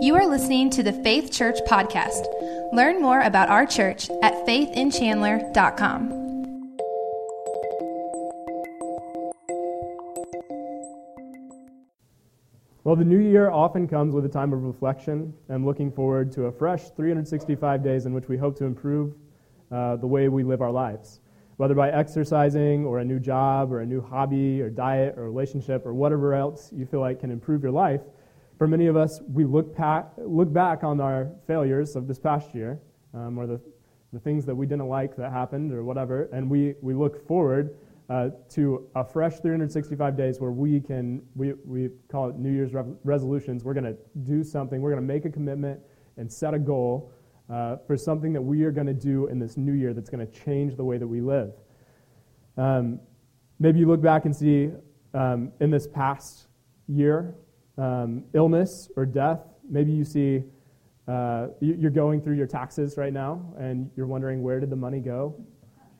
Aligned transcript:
You 0.00 0.14
are 0.16 0.26
listening 0.26 0.70
to 0.70 0.82
the 0.82 0.92
Faith 0.92 1.32
Church 1.32 1.58
Podcast. 1.66 2.26
Learn 2.72 3.00
more 3.00 3.20
about 3.20 3.48
our 3.48 3.66
church 3.66 4.10
at 4.22 4.34
faithinchandler.com. 4.46 6.08
Well, 12.84 12.96
the 12.96 13.04
new 13.04 13.18
year 13.18 13.50
often 13.50 13.88
comes 13.88 14.14
with 14.14 14.24
a 14.24 14.28
time 14.28 14.52
of 14.52 14.64
reflection 14.64 15.32
and 15.48 15.64
looking 15.64 15.90
forward 15.90 16.32
to 16.32 16.44
a 16.44 16.52
fresh 16.52 16.90
365 16.90 17.82
days 17.82 18.06
in 18.06 18.12
which 18.12 18.28
we 18.28 18.36
hope 18.36 18.56
to 18.58 18.64
improve 18.64 19.14
uh, 19.70 19.96
the 19.96 20.06
way 20.06 20.28
we 20.28 20.44
live 20.44 20.60
our 20.60 20.72
lives. 20.72 21.20
Whether 21.56 21.74
by 21.74 21.90
exercising 21.90 22.84
or 22.84 22.98
a 22.98 23.04
new 23.04 23.20
job 23.20 23.72
or 23.72 23.80
a 23.80 23.86
new 23.86 24.00
hobby 24.00 24.60
or 24.60 24.70
diet 24.70 25.14
or 25.16 25.24
relationship 25.24 25.86
or 25.86 25.94
whatever 25.94 26.34
else 26.34 26.70
you 26.72 26.84
feel 26.84 27.00
like 27.00 27.20
can 27.20 27.30
improve 27.30 27.62
your 27.62 27.72
life, 27.72 28.00
for 28.58 28.68
many 28.68 28.86
of 28.86 28.96
us, 28.96 29.20
we 29.26 29.44
look, 29.44 29.76
look 30.18 30.52
back 30.52 30.84
on 30.84 31.00
our 31.00 31.30
failures 31.46 31.96
of 31.96 32.06
this 32.06 32.18
past 32.18 32.54
year 32.54 32.80
um, 33.12 33.38
or 33.38 33.46
the, 33.46 33.60
the 34.12 34.20
things 34.20 34.46
that 34.46 34.54
we 34.54 34.66
didn't 34.66 34.88
like 34.88 35.16
that 35.16 35.32
happened 35.32 35.72
or 35.72 35.82
whatever, 35.82 36.28
and 36.32 36.48
we, 36.48 36.74
we 36.80 36.94
look 36.94 37.26
forward 37.26 37.76
uh, 38.10 38.28
to 38.50 38.86
a 38.94 39.04
fresh 39.04 39.38
365 39.40 40.16
days 40.16 40.38
where 40.38 40.50
we 40.50 40.80
can, 40.80 41.22
we, 41.34 41.54
we 41.64 41.88
call 42.10 42.28
it 42.28 42.36
New 42.36 42.52
Year's 42.52 42.74
re- 42.74 42.84
resolutions. 43.02 43.64
We're 43.64 43.74
going 43.74 43.84
to 43.84 43.96
do 44.22 44.44
something, 44.44 44.80
we're 44.80 44.90
going 44.90 45.02
to 45.02 45.06
make 45.06 45.24
a 45.24 45.30
commitment 45.30 45.80
and 46.16 46.30
set 46.30 46.54
a 46.54 46.58
goal 46.58 47.12
uh, 47.50 47.76
for 47.86 47.96
something 47.96 48.32
that 48.32 48.42
we 48.42 48.62
are 48.64 48.70
going 48.70 48.86
to 48.86 48.94
do 48.94 49.26
in 49.26 49.38
this 49.38 49.56
new 49.56 49.72
year 49.72 49.92
that's 49.92 50.10
going 50.10 50.26
to 50.26 50.44
change 50.44 50.76
the 50.76 50.84
way 50.84 50.98
that 50.98 51.06
we 51.06 51.20
live. 51.20 51.52
Um, 52.56 53.00
maybe 53.58 53.80
you 53.80 53.88
look 53.88 54.00
back 54.00 54.26
and 54.26 54.36
see 54.36 54.70
um, 55.12 55.50
in 55.60 55.70
this 55.70 55.86
past 55.86 56.46
year 56.86 57.34
um, 57.78 58.24
illness 58.34 58.88
or 58.96 59.06
death. 59.06 59.40
Maybe 59.68 59.92
you 59.92 60.04
see 60.04 60.44
uh, 61.06 61.48
you're 61.60 61.90
going 61.90 62.20
through 62.22 62.36
your 62.36 62.46
taxes 62.46 62.96
right 62.96 63.12
now 63.12 63.54
and 63.58 63.90
you're 63.96 64.06
wondering 64.06 64.42
where 64.42 64.60
did 64.60 64.70
the 64.70 64.76
money 64.76 65.00
go. 65.00 65.34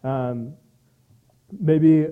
Um, 0.03 0.55
maybe 1.61 2.07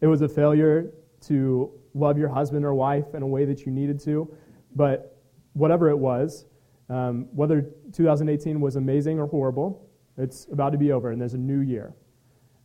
it 0.00 0.06
was 0.06 0.22
a 0.22 0.28
failure 0.28 0.92
to 1.22 1.72
love 1.94 2.18
your 2.18 2.28
husband 2.28 2.64
or 2.64 2.74
wife 2.74 3.14
in 3.14 3.22
a 3.22 3.26
way 3.26 3.44
that 3.44 3.66
you 3.66 3.72
needed 3.72 3.98
to, 4.00 4.32
but 4.76 5.18
whatever 5.54 5.90
it 5.90 5.96
was, 5.96 6.46
um, 6.88 7.28
whether 7.32 7.62
2018 7.92 8.60
was 8.60 8.76
amazing 8.76 9.18
or 9.18 9.26
horrible, 9.26 9.88
it's 10.16 10.46
about 10.52 10.70
to 10.70 10.78
be 10.78 10.92
over 10.92 11.10
and 11.10 11.20
there's 11.20 11.34
a 11.34 11.38
new 11.38 11.60
year. 11.60 11.94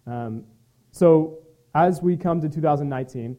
Um, 0.05 0.43
so 0.91 1.39
as 1.73 2.01
we 2.01 2.15
come 2.15 2.39
to 2.41 2.49
2019, 2.49 3.35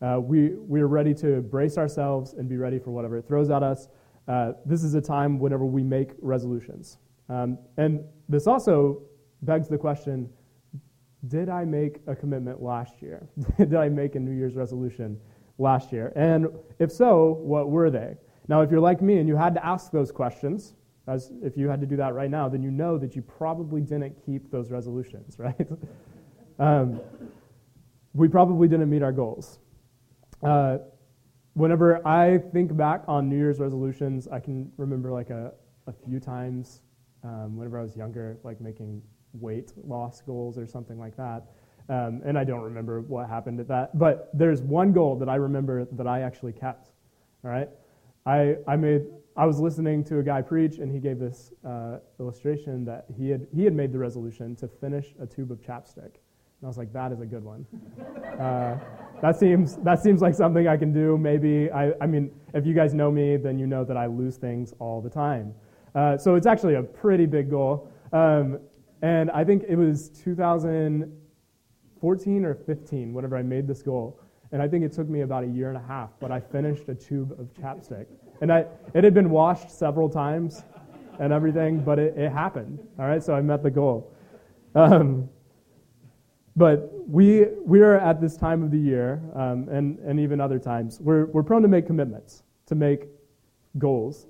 uh, 0.00 0.20
we, 0.20 0.50
we 0.50 0.80
are 0.80 0.88
ready 0.88 1.12
to 1.14 1.40
brace 1.40 1.76
ourselves 1.76 2.34
and 2.34 2.48
be 2.48 2.56
ready 2.56 2.78
for 2.78 2.90
whatever 2.90 3.18
it 3.18 3.26
throws 3.26 3.50
at 3.50 3.62
us. 3.62 3.88
Uh, 4.28 4.52
this 4.64 4.84
is 4.84 4.94
a 4.94 5.00
time 5.00 5.38
whenever 5.38 5.64
we 5.64 5.82
make 5.82 6.10
resolutions. 6.20 6.98
Um, 7.28 7.58
and 7.76 8.04
this 8.28 8.46
also 8.46 9.02
begs 9.42 9.68
the 9.68 9.78
question 9.78 10.30
did 11.26 11.48
I 11.48 11.64
make 11.64 12.00
a 12.06 12.14
commitment 12.14 12.62
last 12.62 13.02
year? 13.02 13.28
did 13.58 13.74
I 13.74 13.88
make 13.88 14.14
a 14.14 14.20
New 14.20 14.30
Year's 14.30 14.54
resolution 14.54 15.18
last 15.58 15.92
year? 15.92 16.12
And 16.14 16.46
if 16.78 16.92
so, 16.92 17.38
what 17.40 17.70
were 17.70 17.90
they? 17.90 18.16
Now, 18.46 18.60
if 18.60 18.70
you're 18.70 18.80
like 18.80 19.02
me 19.02 19.18
and 19.18 19.26
you 19.26 19.36
had 19.36 19.52
to 19.54 19.66
ask 19.66 19.90
those 19.90 20.12
questions, 20.12 20.74
as 21.08 21.32
if 21.42 21.56
you 21.56 21.68
had 21.68 21.80
to 21.80 21.86
do 21.86 21.96
that 21.96 22.14
right 22.14 22.30
now, 22.30 22.48
then 22.48 22.62
you 22.62 22.70
know 22.70 22.98
that 22.98 23.16
you 23.16 23.22
probably 23.22 23.80
didn't 23.80 24.14
keep 24.24 24.50
those 24.50 24.70
resolutions, 24.70 25.38
right? 25.40 25.68
um, 26.58 27.00
we 28.14 28.28
probably 28.28 28.68
didn't 28.68 28.88
meet 28.88 29.02
our 29.02 29.12
goals. 29.12 29.58
Uh, 30.42 30.78
whenever 31.54 32.06
I 32.06 32.38
think 32.38 32.76
back 32.76 33.02
on 33.08 33.28
New 33.28 33.36
Year's 33.36 33.58
resolutions, 33.58 34.28
I 34.28 34.40
can 34.40 34.70
remember 34.76 35.12
like 35.12 35.30
a, 35.30 35.52
a 35.86 35.92
few 35.92 36.20
times 36.20 36.82
um, 37.24 37.56
whenever 37.56 37.78
I 37.78 37.82
was 37.82 37.96
younger, 37.96 38.38
like 38.44 38.60
making 38.60 39.02
weight 39.32 39.72
loss 39.76 40.20
goals 40.20 40.58
or 40.58 40.66
something 40.66 40.98
like 40.98 41.16
that. 41.16 41.44
Um, 41.88 42.20
and 42.24 42.38
I 42.38 42.44
don't 42.44 42.60
remember 42.60 43.00
what 43.00 43.28
happened 43.28 43.60
at 43.60 43.68
that. 43.68 43.98
But 43.98 44.30
there's 44.34 44.60
one 44.60 44.92
goal 44.92 45.16
that 45.16 45.28
I 45.28 45.36
remember 45.36 45.86
that 45.92 46.06
I 46.06 46.20
actually 46.20 46.52
kept. 46.52 46.90
All 47.44 47.50
right? 47.50 47.68
I, 48.26 48.56
I, 48.66 48.76
made, 48.76 49.06
I 49.36 49.46
was 49.46 49.58
listening 49.58 50.04
to 50.04 50.18
a 50.18 50.22
guy 50.22 50.42
preach, 50.42 50.78
and 50.78 50.92
he 50.92 51.00
gave 51.00 51.18
this 51.18 51.52
uh, 51.66 51.98
illustration 52.20 52.84
that 52.84 53.06
he 53.16 53.30
had, 53.30 53.46
he 53.54 53.64
had 53.64 53.74
made 53.74 53.90
the 53.90 53.98
resolution 53.98 54.54
to 54.56 54.68
finish 54.68 55.14
a 55.20 55.26
tube 55.26 55.50
of 55.50 55.62
chapstick. 55.62 56.16
And 56.60 56.66
I 56.66 56.68
was 56.68 56.76
like, 56.76 56.92
that 56.92 57.12
is 57.12 57.20
a 57.20 57.26
good 57.26 57.44
one. 57.44 57.64
Uh, 58.40 58.76
that, 59.22 59.38
seems, 59.38 59.76
that 59.76 60.02
seems 60.02 60.20
like 60.20 60.34
something 60.34 60.66
I 60.66 60.76
can 60.76 60.92
do. 60.92 61.16
Maybe, 61.16 61.70
I, 61.70 61.92
I 62.00 62.06
mean, 62.06 62.32
if 62.52 62.66
you 62.66 62.74
guys 62.74 62.94
know 62.94 63.12
me, 63.12 63.36
then 63.36 63.60
you 63.60 63.68
know 63.68 63.84
that 63.84 63.96
I 63.96 64.06
lose 64.06 64.38
things 64.38 64.74
all 64.80 65.00
the 65.00 65.10
time. 65.10 65.54
Uh, 65.94 66.18
so 66.18 66.34
it's 66.34 66.48
actually 66.48 66.74
a 66.74 66.82
pretty 66.82 67.26
big 67.26 67.48
goal. 67.48 67.88
Um, 68.12 68.58
and 69.02 69.30
I 69.30 69.44
think 69.44 69.66
it 69.68 69.76
was 69.76 70.08
2014 70.08 72.44
or 72.44 72.54
15 72.54 73.14
whenever 73.14 73.36
I 73.36 73.42
made 73.42 73.68
this 73.68 73.82
goal. 73.82 74.20
And 74.50 74.60
I 74.60 74.66
think 74.66 74.84
it 74.84 74.92
took 74.92 75.08
me 75.08 75.20
about 75.20 75.44
a 75.44 75.46
year 75.46 75.68
and 75.68 75.76
a 75.76 75.86
half, 75.86 76.10
but 76.18 76.32
I 76.32 76.40
finished 76.40 76.88
a 76.88 76.94
tube 76.94 77.38
of 77.38 77.54
chapstick. 77.54 78.06
And 78.40 78.52
I, 78.52 78.64
it 78.94 79.04
had 79.04 79.14
been 79.14 79.30
washed 79.30 79.70
several 79.70 80.08
times 80.08 80.64
and 81.20 81.32
everything, 81.32 81.84
but 81.84 82.00
it, 82.00 82.16
it 82.16 82.32
happened. 82.32 82.80
All 82.98 83.06
right, 83.06 83.22
so 83.22 83.32
I 83.34 83.42
met 83.42 83.62
the 83.62 83.70
goal. 83.70 84.12
Um, 84.74 85.28
but 86.58 86.90
we, 87.08 87.46
we 87.64 87.80
are 87.80 87.94
at 87.94 88.20
this 88.20 88.36
time 88.36 88.64
of 88.64 88.72
the 88.72 88.78
year, 88.78 89.22
um, 89.34 89.68
and, 89.68 89.98
and 90.00 90.18
even 90.18 90.40
other 90.40 90.58
times, 90.58 90.98
we're, 91.00 91.26
we're 91.26 91.44
prone 91.44 91.62
to 91.62 91.68
make 91.68 91.86
commitments, 91.86 92.42
to 92.66 92.74
make 92.74 93.04
goals. 93.78 94.26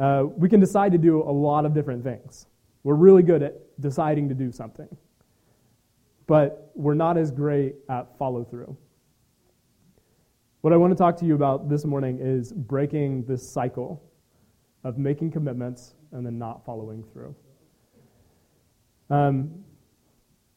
Uh, 0.00 0.24
we 0.36 0.48
can 0.48 0.58
decide 0.58 0.90
to 0.90 0.98
do 0.98 1.22
a 1.22 1.30
lot 1.30 1.64
of 1.64 1.72
different 1.72 2.02
things. 2.02 2.48
We're 2.82 2.96
really 2.96 3.22
good 3.22 3.44
at 3.44 3.54
deciding 3.80 4.28
to 4.30 4.34
do 4.34 4.50
something, 4.50 4.88
but 6.26 6.72
we're 6.74 6.94
not 6.94 7.16
as 7.16 7.30
great 7.30 7.76
at 7.88 8.18
follow 8.18 8.42
through. 8.42 8.76
What 10.62 10.72
I 10.72 10.76
want 10.76 10.90
to 10.90 10.96
talk 10.96 11.16
to 11.18 11.24
you 11.24 11.36
about 11.36 11.68
this 11.68 11.84
morning 11.84 12.18
is 12.20 12.52
breaking 12.52 13.26
this 13.26 13.48
cycle 13.48 14.02
of 14.82 14.98
making 14.98 15.30
commitments 15.30 15.94
and 16.10 16.26
then 16.26 16.36
not 16.36 16.64
following 16.66 17.04
through. 17.12 17.34
Um, 19.08 19.64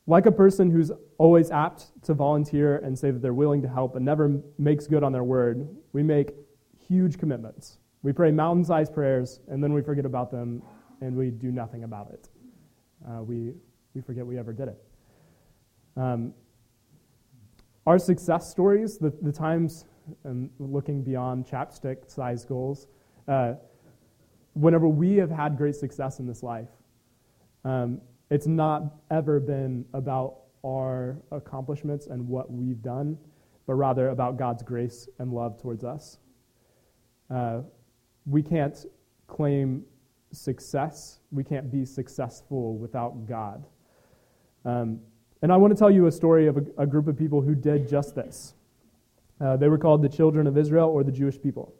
like 0.05 0.25
a 0.25 0.31
person 0.31 0.69
who's 0.69 0.91
always 1.17 1.49
apt 1.51 1.91
to 2.03 2.13
volunteer 2.13 2.77
and 2.77 2.97
say 2.97 3.11
that 3.11 3.21
they're 3.21 3.33
willing 3.33 3.61
to 3.61 3.69
help 3.69 3.95
and 3.95 4.03
never 4.03 4.41
makes 4.57 4.85
good 4.85 5.03
on 5.03 5.11
their 5.11 5.23
word, 5.23 5.67
we 5.93 6.03
make 6.03 6.33
huge 6.87 7.17
commitments. 7.17 7.77
We 8.01 8.11
pray 8.11 8.31
mountain 8.31 8.65
sized 8.65 8.93
prayers 8.93 9.39
and 9.47 9.63
then 9.63 9.73
we 9.73 9.81
forget 9.81 10.05
about 10.05 10.29
them 10.29 10.61
and 11.01 11.15
we 11.15 11.31
do 11.31 11.51
nothing 11.51 11.85
about 11.85 12.11
it. 12.11 12.29
Uh, 13.07 13.23
we, 13.23 13.53
we 13.93 14.01
forget 14.01 14.25
we 14.25 14.37
ever 14.37 14.51
did 14.51 14.69
it. 14.69 14.83
Um, 15.95 16.33
our 17.85 17.99
success 17.99 18.49
stories, 18.49 18.97
the, 18.97 19.13
the 19.21 19.31
times 19.31 19.85
and 20.25 20.49
looking 20.59 21.01
beyond 21.01 21.45
chapstick 21.45 22.09
size 22.09 22.43
goals, 22.43 22.87
uh, 23.27 23.53
whenever 24.53 24.87
we 24.87 25.15
have 25.15 25.31
had 25.31 25.57
great 25.57 25.75
success 25.75 26.19
in 26.19 26.27
this 26.27 26.43
life, 26.43 26.69
um, 27.63 28.01
it's 28.33 28.47
not 28.47 28.95
ever 29.11 29.39
been 29.39 29.85
about 29.93 30.37
our 30.65 31.21
accomplishments 31.31 32.07
and 32.07 32.27
what 32.27 32.51
we've 32.51 32.81
done, 32.81 33.15
but 33.67 33.75
rather 33.75 34.09
about 34.09 34.37
God's 34.37 34.63
grace 34.63 35.07
and 35.19 35.31
love 35.31 35.61
towards 35.61 35.83
us. 35.83 36.17
Uh, 37.29 37.61
we 38.25 38.41
can't 38.41 38.87
claim 39.27 39.83
success, 40.31 41.19
we 41.31 41.43
can't 41.43 41.71
be 41.71 41.85
successful 41.85 42.75
without 42.75 43.27
God. 43.27 43.67
Um, 44.65 44.99
and 45.43 45.53
I 45.53 45.57
want 45.57 45.71
to 45.71 45.77
tell 45.77 45.91
you 45.91 46.07
a 46.07 46.11
story 46.11 46.47
of 46.47 46.57
a, 46.57 46.63
a 46.79 46.87
group 46.87 47.07
of 47.07 47.15
people 47.15 47.39
who 47.39 47.53
did 47.53 47.87
just 47.87 48.15
this. 48.15 48.55
Uh, 49.39 49.57
they 49.57 49.67
were 49.67 49.77
called 49.77 50.01
the 50.01 50.09
children 50.09 50.47
of 50.47 50.57
Israel 50.57 50.89
or 50.89 51.03
the 51.03 51.11
Jewish 51.11 51.39
people. 51.39 51.75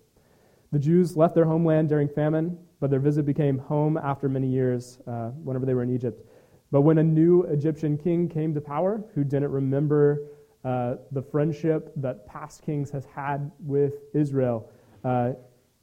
The 0.72 0.78
Jews 0.78 1.18
left 1.18 1.34
their 1.34 1.46
homeland 1.46 1.90
during 1.90 2.10
famine, 2.10 2.60
but 2.80 2.92
their 2.92 3.00
visit 3.00 3.26
became 3.26 3.58
home 3.58 3.98
after 3.98 4.30
many 4.30 4.48
years 4.48 5.00
uh, 5.08 5.30
whenever 5.30 5.66
they 5.66 5.74
were 5.74 5.82
in 5.82 5.90
Egypt. 5.90 6.28
But 6.74 6.82
when 6.82 6.98
a 6.98 7.04
new 7.04 7.44
Egyptian 7.44 8.00
king 8.00 8.28
came 8.28 8.52
to 8.56 8.60
power 8.60 9.04
who 9.14 9.24
didn't 9.24 9.52
remember 9.52 10.24
uh, 10.66 10.96
the 11.12 11.22
friendship 11.22 11.94
that 11.98 12.26
past 12.26 12.64
kings 12.64 12.90
has 12.90 13.06
had 13.06 13.52
with 13.60 13.94
Israel, 14.16 14.72
uh, 15.04 15.34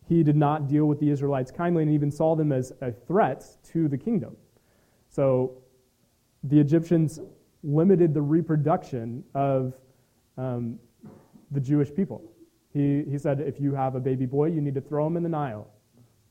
he 0.09 0.25
did 0.25 0.35
not 0.35 0.67
deal 0.67 0.87
with 0.87 0.99
the 0.99 1.09
Israelites 1.09 1.53
kindly 1.53 1.85
and 1.85 1.93
even 1.93 2.11
saw 2.11 2.35
them 2.35 2.51
as 2.51 2.73
a 2.81 2.91
threat 2.91 3.47
to 3.73 3.87
the 3.87 3.97
kingdom. 3.97 4.37
So 5.09 5.63
the 6.43 6.59
Egyptians 6.59 7.21
limited 7.63 8.13
the 8.13 8.23
reproduction 8.23 9.23
of 9.33 9.75
um, 10.37 10.81
the 11.53 11.61
Jewish 11.61 11.95
people. 11.95 12.21
He, 12.73 13.05
he 13.09 13.17
said, 13.17 13.39
if 13.41 13.61
you 13.61 13.77
have 13.77 13.95
a 13.95 14.01
baby 14.01 14.27
boy, 14.27 14.47
you 14.47 14.61
need 14.61 14.75
to 14.75 14.81
throw 14.81 15.07
him 15.07 15.17
in 15.17 15.23
the 15.23 15.29
Nile. 15.29 15.69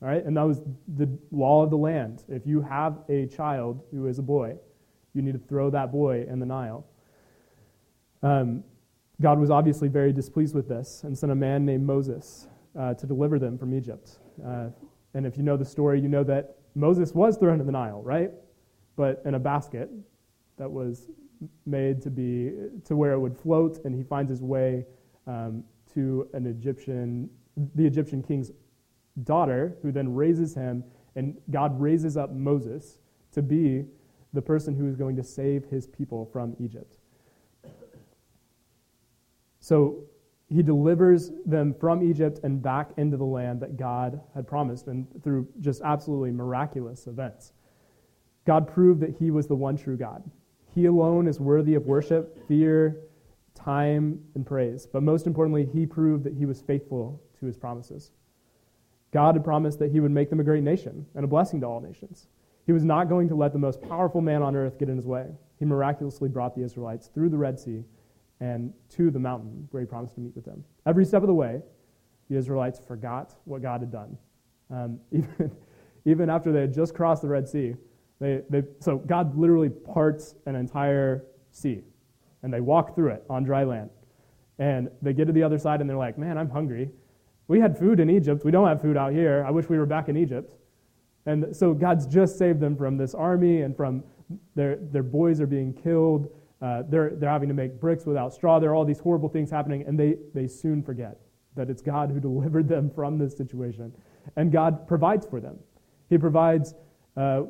All 0.01 0.07
right? 0.07 0.23
And 0.23 0.35
that 0.37 0.43
was 0.43 0.61
the 0.95 1.09
law 1.31 1.63
of 1.63 1.69
the 1.69 1.77
land. 1.77 2.23
If 2.27 2.47
you 2.47 2.61
have 2.61 2.99
a 3.09 3.27
child 3.27 3.83
who 3.91 4.07
is 4.07 4.19
a 4.19 4.23
boy, 4.23 4.55
you 5.13 5.21
need 5.21 5.33
to 5.33 5.39
throw 5.39 5.69
that 5.71 5.91
boy 5.91 6.25
in 6.29 6.39
the 6.39 6.45
Nile. 6.45 6.85
Um, 8.21 8.63
God 9.21 9.39
was 9.39 9.49
obviously 9.49 9.89
very 9.89 10.13
displeased 10.13 10.55
with 10.55 10.67
this 10.67 11.03
and 11.03 11.17
sent 11.17 11.31
a 11.31 11.35
man 11.35 11.65
named 11.65 11.85
Moses 11.85 12.47
uh, 12.77 12.93
to 12.93 13.05
deliver 13.05 13.39
them 13.39 13.57
from 13.57 13.73
Egypt. 13.73 14.19
Uh, 14.45 14.69
And 15.15 15.25
if 15.25 15.37
you 15.37 15.43
know 15.43 15.57
the 15.57 15.65
story, 15.65 15.99
you 15.99 16.07
know 16.07 16.23
that 16.25 16.57
Moses 16.75 17.13
was 17.13 17.35
thrown 17.37 17.59
in 17.59 17.65
the 17.65 17.71
Nile, 17.71 18.03
right? 18.03 18.31
But 18.95 19.21
in 19.25 19.33
a 19.33 19.39
basket 19.39 19.89
that 20.57 20.69
was 20.69 21.09
made 21.65 22.01
to 22.03 22.09
be 22.09 22.51
to 22.85 22.95
where 22.95 23.13
it 23.13 23.19
would 23.19 23.35
float, 23.35 23.83
and 23.85 23.95
he 23.95 24.03
finds 24.03 24.29
his 24.29 24.41
way 24.41 24.85
um, 25.25 25.63
to 25.93 26.27
an 26.33 26.45
Egyptian, 26.45 27.29
the 27.75 27.85
Egyptian 27.85 28.21
king's 28.21 28.51
daughter, 29.23 29.77
who 29.81 29.91
then 29.91 30.13
raises 30.13 30.55
him, 30.55 30.83
and 31.15 31.37
God 31.49 31.79
raises 31.79 32.17
up 32.17 32.31
Moses 32.31 32.99
to 33.31 33.41
be 33.41 33.85
the 34.33 34.41
person 34.41 34.75
who 34.75 34.87
is 34.87 34.95
going 34.95 35.15
to 35.15 35.23
save 35.23 35.65
his 35.65 35.87
people 35.87 36.29
from 36.31 36.55
Egypt. 36.59 36.97
So 39.59 40.03
he 40.47 40.63
delivers 40.63 41.31
them 41.45 41.75
from 41.79 42.01
Egypt 42.01 42.39
and 42.43 42.61
back 42.61 42.91
into 42.97 43.17
the 43.17 43.25
land 43.25 43.59
that 43.61 43.77
God 43.77 44.19
had 44.33 44.47
promised, 44.47 44.87
and 44.87 45.07
through 45.23 45.47
just 45.59 45.81
absolutely 45.83 46.31
miraculous 46.31 47.07
events. 47.07 47.53
God 48.45 48.67
proved 48.67 49.01
that 49.01 49.15
he 49.17 49.29
was 49.29 49.47
the 49.47 49.55
one 49.55 49.77
true 49.77 49.97
God. 49.97 50.23
He 50.73 50.85
alone 50.85 51.27
is 51.27 51.39
worthy 51.39 51.75
of 51.75 51.85
worship, 51.85 52.47
fear, 52.47 53.01
time, 53.53 54.19
and 54.33 54.45
praise. 54.45 54.87
But 54.87 55.03
most 55.03 55.27
importantly, 55.27 55.67
he 55.71 55.85
proved 55.85 56.23
that 56.23 56.33
he 56.33 56.45
was 56.45 56.61
faithful 56.61 57.21
to 57.39 57.45
his 57.45 57.57
promises. 57.57 58.11
God 59.11 59.35
had 59.35 59.43
promised 59.43 59.79
that 59.79 59.91
he 59.91 59.99
would 59.99 60.11
make 60.11 60.29
them 60.29 60.39
a 60.39 60.43
great 60.43 60.63
nation 60.63 61.05
and 61.15 61.23
a 61.23 61.27
blessing 61.27 61.61
to 61.61 61.67
all 61.67 61.81
nations. 61.81 62.27
He 62.65 62.71
was 62.71 62.83
not 62.83 63.09
going 63.09 63.27
to 63.29 63.35
let 63.35 63.53
the 63.53 63.59
most 63.59 63.81
powerful 63.81 64.21
man 64.21 64.43
on 64.43 64.55
earth 64.55 64.77
get 64.77 64.89
in 64.89 64.95
his 64.95 65.07
way. 65.07 65.27
He 65.57 65.65
miraculously 65.65 66.29
brought 66.29 66.55
the 66.55 66.63
Israelites 66.63 67.07
through 67.07 67.29
the 67.29 67.37
Red 67.37 67.59
Sea 67.59 67.83
and 68.39 68.73
to 68.89 69.11
the 69.11 69.19
mountain 69.19 69.67
where 69.71 69.81
he 69.81 69.87
promised 69.87 70.15
to 70.15 70.21
meet 70.21 70.35
with 70.35 70.45
them. 70.45 70.63
Every 70.85 71.03
step 71.03 71.23
of 71.23 71.27
the 71.27 71.33
way, 71.33 71.61
the 72.29 72.37
Israelites 72.37 72.79
forgot 72.79 73.33
what 73.45 73.61
God 73.61 73.81
had 73.81 73.91
done. 73.91 74.17
Um, 74.69 74.99
even, 75.11 75.51
even 76.05 76.29
after 76.29 76.51
they 76.51 76.61
had 76.61 76.73
just 76.73 76.93
crossed 76.93 77.21
the 77.21 77.27
Red 77.27 77.47
Sea, 77.49 77.75
they, 78.19 78.41
they, 78.49 78.63
so 78.79 78.97
God 78.97 79.37
literally 79.37 79.69
parts 79.69 80.35
an 80.45 80.55
entire 80.55 81.25
sea, 81.51 81.81
and 82.43 82.53
they 82.53 82.61
walk 82.61 82.95
through 82.95 83.11
it 83.11 83.23
on 83.29 83.43
dry 83.43 83.63
land. 83.63 83.89
And 84.59 84.89
they 85.01 85.13
get 85.13 85.25
to 85.25 85.33
the 85.33 85.43
other 85.43 85.57
side, 85.57 85.79
and 85.81 85.89
they're 85.89 85.97
like, 85.97 86.17
man, 86.17 86.37
I'm 86.37 86.49
hungry. 86.49 86.91
We 87.49 87.59
had 87.59 87.77
food 87.77 87.99
in 87.99 88.11
Egypt. 88.11 88.45
We 88.45 88.51
don't 88.51 88.67
have 88.67 88.79
food 88.79 88.95
out 88.95 89.11
here. 89.11 89.43
I 89.45 89.49
wish 89.49 89.67
we 89.67 89.79
were 89.79 89.87
back 89.87 90.07
in 90.07 90.15
Egypt. 90.15 90.53
And 91.25 91.55
so 91.55 91.73
God's 91.73 92.05
just 92.05 92.37
saved 92.37 92.59
them 92.59 92.77
from 92.77 92.95
this 92.95 93.15
army 93.15 93.63
and 93.63 93.75
from 93.75 94.03
their, 94.55 94.75
their 94.75 95.01
boys 95.01 95.41
are 95.41 95.47
being 95.47 95.73
killed. 95.73 96.29
Uh, 96.61 96.83
they're, 96.87 97.15
they're 97.15 97.29
having 97.29 97.49
to 97.49 97.55
make 97.55 97.81
bricks 97.81 98.05
without 98.05 98.35
straw. 98.35 98.59
There 98.59 98.69
are 98.69 98.75
all 98.75 98.85
these 98.85 98.99
horrible 98.99 99.29
things 99.29 99.49
happening, 99.49 99.83
and 99.87 99.99
they, 99.99 100.17
they 100.35 100.47
soon 100.47 100.83
forget 100.83 101.19
that 101.55 101.71
it's 101.71 101.81
God 101.81 102.11
who 102.11 102.19
delivered 102.29 102.69
them 102.69 102.91
from 102.93 103.17
this 103.17 103.35
situation. 103.35 103.91
And 104.35 104.51
God 104.51 104.87
provides 104.87 105.25
for 105.25 105.39
them. 105.39 105.57
He 106.07 106.19
provides 106.19 106.75
uh, 107.17 107.43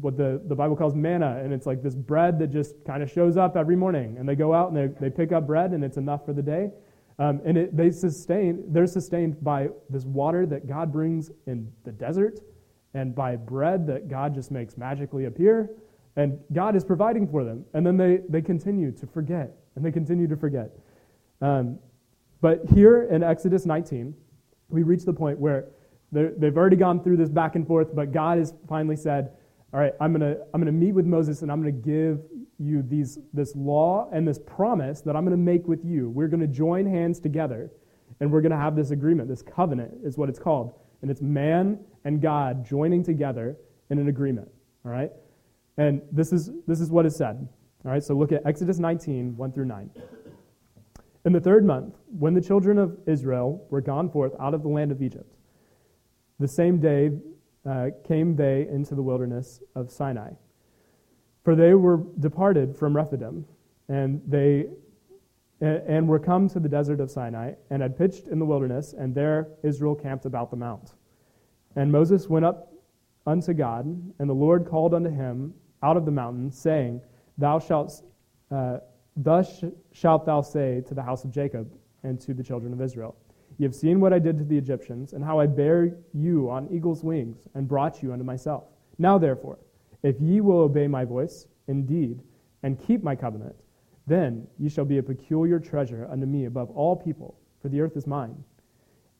what 0.00 0.16
the, 0.16 0.42
the 0.48 0.56
Bible 0.56 0.74
calls 0.74 0.96
manna, 0.96 1.40
and 1.40 1.52
it's 1.52 1.66
like 1.66 1.84
this 1.84 1.94
bread 1.94 2.40
that 2.40 2.48
just 2.48 2.74
kind 2.84 3.00
of 3.00 3.08
shows 3.08 3.36
up 3.36 3.56
every 3.56 3.76
morning. 3.76 4.16
And 4.18 4.28
they 4.28 4.34
go 4.34 4.52
out 4.52 4.72
and 4.72 4.76
they, 4.76 5.08
they 5.08 5.10
pick 5.10 5.30
up 5.30 5.46
bread, 5.46 5.70
and 5.70 5.84
it's 5.84 5.98
enough 5.98 6.26
for 6.26 6.32
the 6.32 6.42
day. 6.42 6.70
Um, 7.20 7.42
and 7.44 7.58
it, 7.58 7.76
they 7.76 7.90
sustain, 7.90 8.64
they're 8.68 8.86
sustained 8.86 9.44
by 9.44 9.68
this 9.90 10.06
water 10.06 10.46
that 10.46 10.66
God 10.66 10.90
brings 10.90 11.30
in 11.46 11.70
the 11.84 11.92
desert 11.92 12.40
and 12.94 13.14
by 13.14 13.36
bread 13.36 13.86
that 13.88 14.08
God 14.08 14.34
just 14.34 14.50
makes 14.50 14.78
magically 14.78 15.26
appear. 15.26 15.68
And 16.16 16.38
God 16.54 16.74
is 16.74 16.82
providing 16.82 17.28
for 17.28 17.44
them. 17.44 17.66
And 17.74 17.86
then 17.86 17.98
they, 17.98 18.20
they 18.30 18.40
continue 18.40 18.90
to 18.92 19.06
forget, 19.06 19.54
and 19.76 19.84
they 19.84 19.92
continue 19.92 20.26
to 20.28 20.36
forget. 20.36 20.70
Um, 21.42 21.78
but 22.40 22.62
here 22.74 23.02
in 23.02 23.22
Exodus 23.22 23.66
19, 23.66 24.14
we 24.70 24.82
reach 24.82 25.04
the 25.04 25.12
point 25.12 25.38
where 25.38 25.66
they've 26.12 26.56
already 26.56 26.76
gone 26.76 27.04
through 27.04 27.18
this 27.18 27.28
back 27.28 27.54
and 27.54 27.66
forth, 27.66 27.94
but 27.94 28.12
God 28.12 28.38
has 28.38 28.54
finally 28.66 28.96
said, 28.96 29.32
all 29.72 29.78
right, 29.78 29.92
I'm 30.00 30.12
going 30.12 30.34
to 30.34 30.40
I'm 30.52 30.60
going 30.60 30.72
to 30.72 30.72
meet 30.72 30.92
with 30.92 31.06
Moses 31.06 31.42
and 31.42 31.52
I'm 31.52 31.62
going 31.62 31.74
to 31.74 31.88
give 31.88 32.20
you 32.60 32.82
these, 32.82 33.18
this 33.32 33.56
law 33.56 34.08
and 34.12 34.28
this 34.28 34.38
promise 34.38 35.00
that 35.00 35.16
I'm 35.16 35.24
going 35.24 35.36
to 35.36 35.42
make 35.42 35.66
with 35.66 35.84
you. 35.84 36.10
We're 36.10 36.28
going 36.28 36.40
to 36.40 36.46
join 36.46 36.86
hands 36.86 37.18
together 37.18 37.70
and 38.20 38.30
we're 38.30 38.42
going 38.42 38.52
to 38.52 38.58
have 38.58 38.76
this 38.76 38.90
agreement. 38.90 39.28
This 39.28 39.42
covenant 39.42 39.94
is 40.04 40.18
what 40.18 40.28
it's 40.28 40.38
called. 40.38 40.74
And 41.02 41.10
it's 41.10 41.22
man 41.22 41.80
and 42.04 42.20
God 42.20 42.64
joining 42.64 43.02
together 43.02 43.56
in 43.88 43.98
an 43.98 44.08
agreement. 44.08 44.48
All 44.84 44.92
right? 44.92 45.10
And 45.78 46.02
this 46.12 46.32
is, 46.32 46.50
this 46.66 46.80
is 46.80 46.90
what 46.90 47.06
is 47.06 47.16
said. 47.16 47.48
All 47.84 47.90
right, 47.90 48.02
so 48.02 48.14
look 48.14 48.32
at 48.32 48.44
Exodus 48.44 48.78
19, 48.78 49.36
1 49.36 49.52
through 49.52 49.64
9. 49.64 49.90
In 51.24 51.32
the 51.32 51.40
third 51.40 51.64
month, 51.64 51.94
when 52.18 52.34
the 52.34 52.40
children 52.40 52.78
of 52.78 52.98
Israel 53.06 53.66
were 53.70 53.80
gone 53.80 54.10
forth 54.10 54.32
out 54.38 54.52
of 54.52 54.62
the 54.62 54.68
land 54.68 54.92
of 54.92 55.00
Egypt, 55.00 55.34
the 56.38 56.48
same 56.48 56.78
day 56.78 57.10
uh, 57.68 57.88
came 58.06 58.36
they 58.36 58.66
into 58.70 58.94
the 58.94 59.02
wilderness 59.02 59.60
of 59.74 59.90
Sinai. 59.90 60.32
For 61.42 61.54
they 61.56 61.74
were 61.74 62.04
departed 62.18 62.76
from 62.76 62.94
Rephidim, 62.94 63.46
and 63.88 64.20
they 64.26 64.68
and 65.60 66.08
were 66.08 66.18
come 66.18 66.48
to 66.48 66.58
the 66.58 66.68
desert 66.68 67.00
of 67.00 67.10
Sinai, 67.10 67.52
and 67.68 67.82
had 67.82 67.96
pitched 67.96 68.28
in 68.28 68.38
the 68.38 68.46
wilderness, 68.46 68.94
and 68.94 69.14
there 69.14 69.48
Israel 69.62 69.94
camped 69.94 70.24
about 70.24 70.50
the 70.50 70.56
mount. 70.56 70.94
And 71.76 71.92
Moses 71.92 72.28
went 72.28 72.46
up 72.46 72.72
unto 73.26 73.52
God, 73.52 73.84
and 74.18 74.30
the 74.30 74.34
Lord 74.34 74.66
called 74.66 74.94
unto 74.94 75.10
him 75.10 75.52
out 75.82 75.96
of 75.96 76.06
the 76.06 76.10
mountain, 76.10 76.50
saying, 76.50 77.02
Thou 77.36 77.58
shalt, 77.58 78.02
uh, 78.50 78.78
thus 79.16 79.62
shalt 79.92 80.24
thou 80.24 80.40
say 80.40 80.82
to 80.88 80.94
the 80.94 81.02
house 81.02 81.24
of 81.24 81.30
Jacob 81.30 81.70
and 82.02 82.18
to 82.22 82.32
the 82.32 82.42
children 82.42 82.72
of 82.72 82.80
Israel. 82.80 83.14
Ye 83.58 83.64
have 83.64 83.74
seen 83.74 84.00
what 84.00 84.14
I 84.14 84.18
did 84.18 84.38
to 84.38 84.44
the 84.44 84.56
Egyptians, 84.56 85.12
and 85.12 85.22
how 85.22 85.38
I 85.38 85.46
bare 85.46 85.94
you 86.14 86.50
on 86.50 86.68
eagle's 86.70 87.04
wings, 87.04 87.46
and 87.54 87.68
brought 87.68 88.02
you 88.02 88.14
unto 88.14 88.24
myself. 88.24 88.64
Now, 88.98 89.18
therefore, 89.18 89.58
if 90.02 90.20
ye 90.20 90.40
will 90.40 90.58
obey 90.60 90.86
my 90.86 91.04
voice, 91.04 91.46
indeed, 91.68 92.20
and 92.62 92.78
keep 92.78 93.02
my 93.02 93.14
covenant, 93.14 93.56
then 94.06 94.46
ye 94.58 94.68
shall 94.68 94.84
be 94.84 94.98
a 94.98 95.02
peculiar 95.02 95.58
treasure 95.58 96.08
unto 96.10 96.26
me 96.26 96.46
above 96.46 96.70
all 96.70 96.96
people, 96.96 97.38
for 97.60 97.68
the 97.68 97.80
earth 97.80 97.96
is 97.96 98.06
mine. 98.06 98.42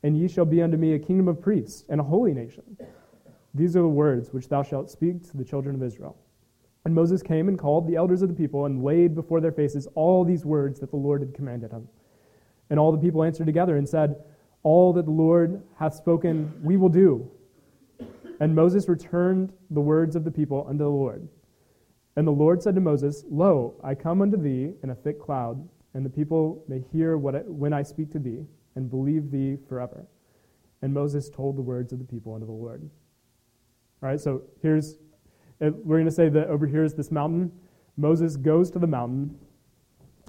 And 0.03 0.19
ye 0.19 0.29
shall 0.29 0.47
be 0.47 0.63
unto 0.63 0.77
me 0.77 0.95
a 0.95 0.99
kingdom 0.99 1.29
of 1.29 1.41
priests, 1.41 1.85
and 1.89 2.01
a 2.01 2.05
holy 2.05 2.33
nation. 2.33 2.65
These 3.55 3.77
are 3.77 3.83
the 3.83 3.89
words 3.89 4.33
which 4.33 4.49
thou 4.49 4.63
shalt 4.63 4.91
speak 4.91 5.29
to 5.31 5.37
the 5.37 5.45
children 5.45 5.75
of 5.75 5.83
Israel. 5.83 6.17
And 6.85 6.95
Moses 6.95 7.23
came 7.23 7.49
and 7.49 7.59
called 7.59 7.87
the 7.87 7.97
elders 7.97 8.23
of 8.23 8.29
the 8.29 8.35
people, 8.35 8.65
and 8.65 8.83
laid 8.83 9.15
before 9.15 9.41
their 9.41 9.53
faces 9.53 9.87
all 9.95 10.25
these 10.25 10.47
words 10.47 10.81
that 10.81 10.91
the 10.91 10.97
Lord 10.97 11.21
had 11.21 11.35
commanded 11.35 11.71
him. 11.71 11.89
And 12.71 12.79
all 12.79 12.93
the 12.93 12.99
people 12.99 13.23
answered 13.23 13.47
together 13.47 13.77
and 13.77 13.89
said, 13.89 14.17
All 14.63 14.93
that 14.95 15.05
the 15.05 15.11
Lord 15.11 15.63
hath 15.79 15.95
spoken, 15.95 16.53
we 16.63 16.77
will 16.77 16.89
do. 16.89 17.31
And 18.41 18.55
Moses 18.55 18.89
returned 18.89 19.53
the 19.71 19.81
words 19.81 20.17
of 20.17 20.25
the 20.25 20.31
people 20.31 20.67
unto 20.69 20.85
the 20.85 20.91
Lord. 20.91 21.29
And 22.17 22.27
the 22.27 22.33
Lord 22.33 22.63
said 22.63 22.75
to 22.75 22.81
Moses, 22.81 23.25
Lo, 23.31 23.75
I 23.85 23.95
come 23.95 24.23
unto 24.23 24.37
thee 24.37 24.73
in 24.83 24.91
a 24.91 24.95
thick 24.95 25.21
cloud, 25.21 25.69
and 25.95 26.05
the 26.05 26.11
people 26.11 26.65
may 26.67 26.83
hear 26.93 27.17
what 27.17 27.37
I, 27.37 27.39
when 27.41 27.73
I 27.73 27.83
speak 27.83 28.11
to 28.13 28.19
thee, 28.19 28.45
and 28.75 28.91
believe 28.91 29.31
thee 29.31 29.59
forever. 29.69 30.07
And 30.83 30.93
Moses 30.93 31.29
told 31.29 31.57
the 31.57 31.63
words 31.63 31.93
of 31.93 31.99
the 31.99 32.05
people 32.05 32.35
unto 32.35 32.47
the 32.47 32.53
Lord. 32.53 32.89
All 34.03 34.09
right, 34.09 34.21
so 34.21 34.43
here's, 34.63 34.97
we're 35.61 35.99
going 35.99 36.07
to 36.07 36.11
say 36.11 36.29
that 36.31 36.49
over 36.49 36.67
here 36.67 36.85
is 36.85 36.95
this 36.95 37.11
mountain. 37.11 37.53
Moses 37.97 38.37
goes 38.37 38.71
to 38.71 38.79
the 38.79 38.87
mountain 38.87 39.39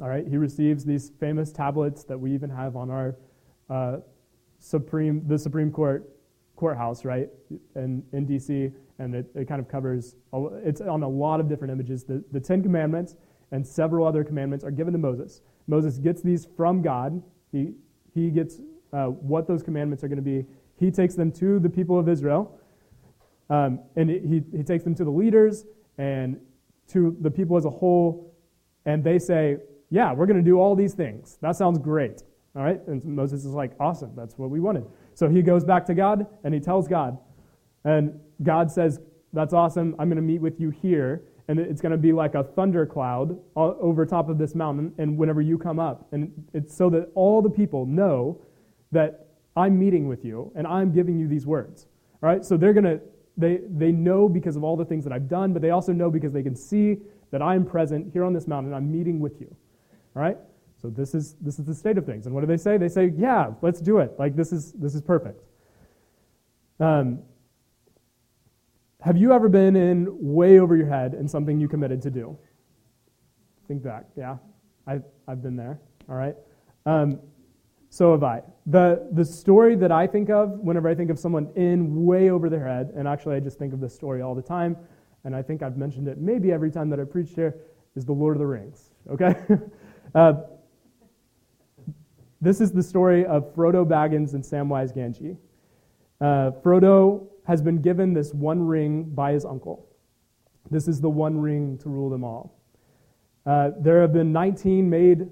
all 0.01 0.09
right, 0.09 0.27
he 0.27 0.35
receives 0.35 0.83
these 0.83 1.11
famous 1.19 1.51
tablets 1.51 2.03
that 2.05 2.19
we 2.19 2.33
even 2.33 2.49
have 2.49 2.75
on 2.75 2.89
our 2.89 3.15
uh, 3.69 3.97
Supreme, 4.57 5.27
the 5.27 5.37
Supreme 5.37 5.71
Court 5.71 6.09
courthouse, 6.61 7.03
right, 7.03 7.27
in, 7.75 8.03
in 8.13 8.25
D.C., 8.25 8.69
and 8.99 9.15
it, 9.15 9.25
it 9.33 9.47
kind 9.47 9.59
of 9.59 9.67
covers, 9.67 10.15
it's 10.63 10.79
on 10.79 11.01
a 11.01 11.09
lot 11.09 11.39
of 11.39 11.49
different 11.49 11.71
images. 11.71 12.03
The, 12.03 12.23
the 12.31 12.39
Ten 12.39 12.61
Commandments 12.61 13.15
and 13.51 13.65
several 13.65 14.05
other 14.07 14.23
commandments 14.23 14.63
are 14.63 14.69
given 14.69 14.93
to 14.93 14.99
Moses. 14.99 15.41
Moses 15.65 15.97
gets 15.97 16.21
these 16.21 16.47
from 16.55 16.83
God. 16.83 17.21
He, 17.51 17.73
he 18.13 18.29
gets 18.29 18.61
uh, 18.93 19.07
what 19.07 19.47
those 19.47 19.63
commandments 19.63 20.03
are 20.03 20.07
going 20.07 20.23
to 20.23 20.29
be. 20.37 20.45
He 20.79 20.91
takes 20.91 21.15
them 21.15 21.31
to 21.33 21.57
the 21.57 21.69
people 21.69 21.97
of 21.97 22.07
Israel, 22.07 22.59
um, 23.49 23.79
and 23.95 24.07
he, 24.07 24.43
he 24.55 24.63
takes 24.63 24.83
them 24.83 24.93
to 24.95 25.03
the 25.03 25.09
leaders 25.09 25.65
and 25.97 26.39
to 26.89 27.17
the 27.21 27.31
people 27.31 27.57
as 27.57 27.65
a 27.65 27.71
whole, 27.71 28.35
and 28.85 29.03
they 29.03 29.17
say, 29.17 29.57
yeah, 29.89 30.13
we're 30.13 30.27
going 30.27 30.37
to 30.37 30.49
do 30.51 30.59
all 30.59 30.75
these 30.75 30.93
things. 30.93 31.39
That 31.41 31.55
sounds 31.55 31.79
great. 31.79 32.21
All 32.55 32.63
right? 32.63 32.79
And 32.87 33.03
Moses 33.03 33.45
is 33.45 33.53
like, 33.53 33.71
awesome. 33.79 34.11
That's 34.15 34.37
what 34.37 34.51
we 34.51 34.59
wanted. 34.59 34.85
So 35.21 35.29
he 35.29 35.43
goes 35.43 35.63
back 35.63 35.85
to 35.85 35.93
God 35.93 36.25
and 36.43 36.51
he 36.51 36.59
tells 36.59 36.87
God. 36.87 37.15
And 37.85 38.19
God 38.41 38.71
says, 38.71 38.99
that's 39.33 39.53
awesome. 39.53 39.95
I'm 39.99 40.09
going 40.09 40.15
to 40.15 40.23
meet 40.23 40.41
with 40.41 40.59
you 40.59 40.71
here. 40.71 41.21
And 41.47 41.59
it's 41.59 41.79
going 41.79 41.91
to 41.91 41.97
be 41.99 42.11
like 42.11 42.33
a 42.33 42.43
thundercloud 42.43 43.37
over 43.55 44.03
top 44.07 44.29
of 44.29 44.39
this 44.39 44.55
mountain. 44.55 44.95
And 44.97 45.19
whenever 45.19 45.39
you 45.39 45.59
come 45.59 45.77
up, 45.77 46.07
and 46.11 46.31
it's 46.55 46.75
so 46.75 46.89
that 46.89 47.11
all 47.13 47.43
the 47.43 47.51
people 47.51 47.85
know 47.85 48.41
that 48.91 49.27
I'm 49.55 49.77
meeting 49.77 50.07
with 50.07 50.25
you 50.25 50.51
and 50.55 50.65
I'm 50.65 50.91
giving 50.91 51.19
you 51.19 51.27
these 51.27 51.45
words. 51.45 51.85
All 52.23 52.27
right? 52.27 52.43
So 52.43 52.57
they're 52.57 52.73
going 52.73 52.85
to, 52.85 52.99
they, 53.37 53.59
they 53.69 53.91
know 53.91 54.27
because 54.27 54.55
of 54.55 54.63
all 54.63 54.75
the 54.75 54.85
things 54.85 55.03
that 55.03 55.13
I've 55.13 55.29
done, 55.29 55.53
but 55.53 55.61
they 55.61 55.69
also 55.69 55.93
know 55.93 56.09
because 56.09 56.33
they 56.33 56.41
can 56.41 56.55
see 56.55 56.97
that 57.29 57.43
I'm 57.43 57.63
present 57.63 58.11
here 58.11 58.23
on 58.23 58.33
this 58.33 58.47
mountain. 58.47 58.73
I'm 58.73 58.91
meeting 58.91 59.19
with 59.19 59.39
you. 59.39 59.55
All 60.15 60.23
right? 60.23 60.37
So 60.81 60.89
this 60.89 61.13
is 61.13 61.35
this 61.41 61.59
is 61.59 61.65
the 61.65 61.75
state 61.75 61.97
of 61.97 62.05
things. 62.05 62.25
And 62.25 62.33
what 62.33 62.41
do 62.41 62.47
they 62.47 62.57
say? 62.57 62.77
They 62.77 62.89
say, 62.89 63.13
"Yeah, 63.15 63.51
let's 63.61 63.79
do 63.79 63.99
it. 63.99 64.15
Like 64.17 64.35
this 64.35 64.51
is 64.51 64.71
this 64.73 64.95
is 64.95 65.01
perfect." 65.01 65.43
Um, 66.79 67.19
have 69.01 69.17
you 69.17 69.33
ever 69.33 69.49
been 69.49 69.75
in 69.75 70.07
way 70.19 70.59
over 70.59 70.75
your 70.75 70.87
head 70.87 71.13
in 71.13 71.27
something 71.27 71.59
you 71.59 71.67
committed 71.67 72.01
to 72.03 72.11
do? 72.11 72.37
Think 73.67 73.83
back. 73.83 74.05
Yeah, 74.15 74.37
I, 74.87 74.99
I've 75.27 75.41
been 75.41 75.55
there. 75.55 75.79
All 76.07 76.15
right. 76.15 76.35
Um, 76.85 77.19
so 77.89 78.11
have 78.11 78.23
I. 78.23 78.41
The, 78.67 79.07
the 79.11 79.25
story 79.25 79.75
that 79.75 79.91
I 79.91 80.07
think 80.07 80.29
of 80.29 80.51
whenever 80.59 80.87
I 80.87 80.95
think 80.95 81.09
of 81.09 81.19
someone 81.19 81.51
in 81.55 82.05
way 82.05 82.29
over 82.29 82.49
their 82.49 82.65
head, 82.65 82.93
and 82.95 83.07
actually 83.07 83.35
I 83.35 83.39
just 83.39 83.59
think 83.59 83.73
of 83.73 83.81
this 83.81 83.93
story 83.93 84.21
all 84.21 84.35
the 84.35 84.41
time, 84.41 84.77
and 85.23 85.35
I 85.35 85.41
think 85.41 85.61
I've 85.61 85.77
mentioned 85.77 86.07
it 86.07 86.17
maybe 86.17 86.51
every 86.51 86.71
time 86.71 86.89
that 86.91 86.99
I 86.99 87.03
preached 87.03 87.35
here, 87.35 87.55
is 87.95 88.05
The 88.05 88.13
Lord 88.13 88.35
of 88.35 88.39
the 88.39 88.45
Rings. 88.45 88.91
Okay? 89.09 89.35
uh, 90.15 90.33
this 92.41 92.59
is 92.59 92.71
the 92.71 92.81
story 92.81 93.25
of 93.25 93.53
Frodo 93.55 93.85
Baggins 93.85 94.33
and 94.33 94.43
Samwise 94.43 94.95
Gamgee. 94.95 95.37
Uh, 96.19 96.51
Frodo 96.63 97.27
has 97.45 97.61
been 97.61 97.81
given 97.81 98.13
this 98.13 98.33
one 98.33 98.65
ring 98.65 99.03
by 99.03 99.33
his 99.33 99.45
uncle. 99.45 99.87
This 100.69 100.87
is 100.87 100.99
the 101.01 101.09
one 101.09 101.39
ring 101.39 101.77
to 101.79 101.89
rule 101.89 102.09
them 102.09 102.23
all. 102.23 102.59
Uh, 103.45 103.71
there 103.79 104.01
have 104.01 104.13
been 104.13 104.31
19 104.31 104.89
made, 104.89 105.27